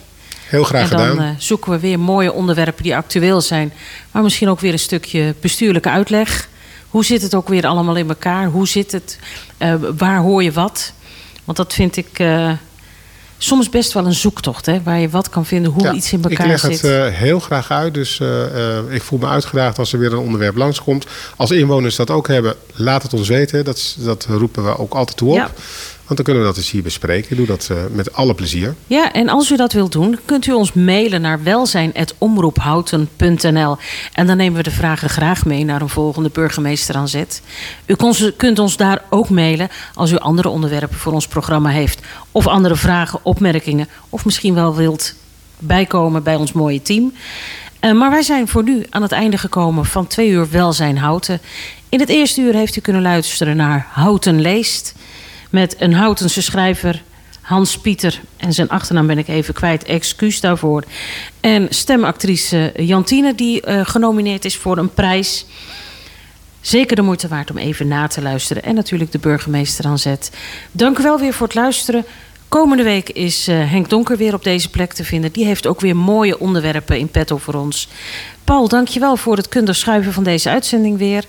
[0.48, 1.26] Heel graag en dan gedaan.
[1.26, 3.74] eh, zoeken we weer mooie onderwerpen die actueel zijn.
[4.12, 6.48] Maar misschien ook weer een stukje bestuurlijke uitleg.
[6.90, 8.46] Hoe zit het ook weer allemaal in elkaar?
[8.48, 9.20] Hoe zit het?
[9.58, 10.94] Eh, waar hoor je wat?
[11.46, 12.52] Want dat vind ik eh,
[13.38, 14.66] soms best wel een zoektocht.
[14.66, 14.84] Hè?
[14.84, 16.82] Waar je wat kan vinden, hoe Ja, iets in ik elkaar leg zit.
[16.82, 17.94] het eh, heel graag uit.
[17.94, 21.06] Dus eh, eh, ik voel me uitgedaagd als er weer een onderwerp langskomt.
[21.36, 23.66] Als inwoners dat ook hebben, laat het ons weten.
[23.66, 25.36] Dat, dat roepen we ook altijd toe op.
[25.36, 25.52] Ja.
[26.08, 27.32] Want dan kunnen we dat eens hier bespreken.
[27.32, 28.76] Ik doe dat eh, met alle plezier.
[28.88, 33.78] Ja, en als u dat wilt doen, kunt u ons mailen naar welzijn.omroephouten.nl.
[34.14, 37.42] En dan nemen we de vragen graag mee naar een volgende burgemeester aan zet.
[37.86, 37.96] U
[38.38, 42.00] kunt ons daar ook mailen als u andere onderwerpen voor ons programma heeft.
[42.32, 43.88] Of andere vragen, opmerkingen.
[44.10, 45.14] Of misschien wel wilt
[45.60, 47.14] bijkomen bij ons mooie team.
[47.80, 51.42] Eh, maar wij zijn voor nu aan het einde gekomen van twee uur Welzijn Houten.
[51.90, 54.96] In het eerste uur heeft u kunnen luisteren naar Houten Leest.
[55.50, 57.04] Met een Houtense schrijver,
[57.42, 58.22] Hans Pieter.
[58.38, 60.84] En zijn achternaam ben ik even kwijt, excuus daarvoor.
[61.40, 65.46] En stemactrice Jantine, die eh, genomineerd is voor een prijs.
[66.62, 68.64] Zeker de moeite waard om even na te luisteren.
[68.64, 70.32] En natuurlijk de burgemeester aan zet.
[70.72, 72.06] Dank u wel weer voor het luisteren.
[72.50, 75.32] Komende week is eh, Henk Donker weer op deze plek te vinden.
[75.32, 77.88] Die heeft ook weer mooie onderwerpen in petto voor ons.
[78.44, 81.24] Paul, dank je wel voor het kundig schuiven van deze uitzending weer.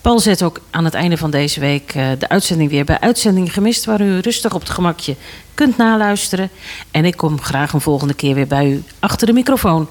[0.00, 3.52] Paul zet ook aan het einde van deze week eh, de uitzending weer bij Uitzending
[3.52, 3.84] Gemist...
[3.84, 5.16] waar u rustig op het gemakje
[5.54, 6.50] kunt naluisteren.
[6.90, 9.88] En ik kom graag een volgende keer weer bij u achter de microfoon.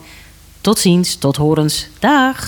[0.61, 1.87] Tot ziens, tot horens.
[1.99, 2.47] Dag.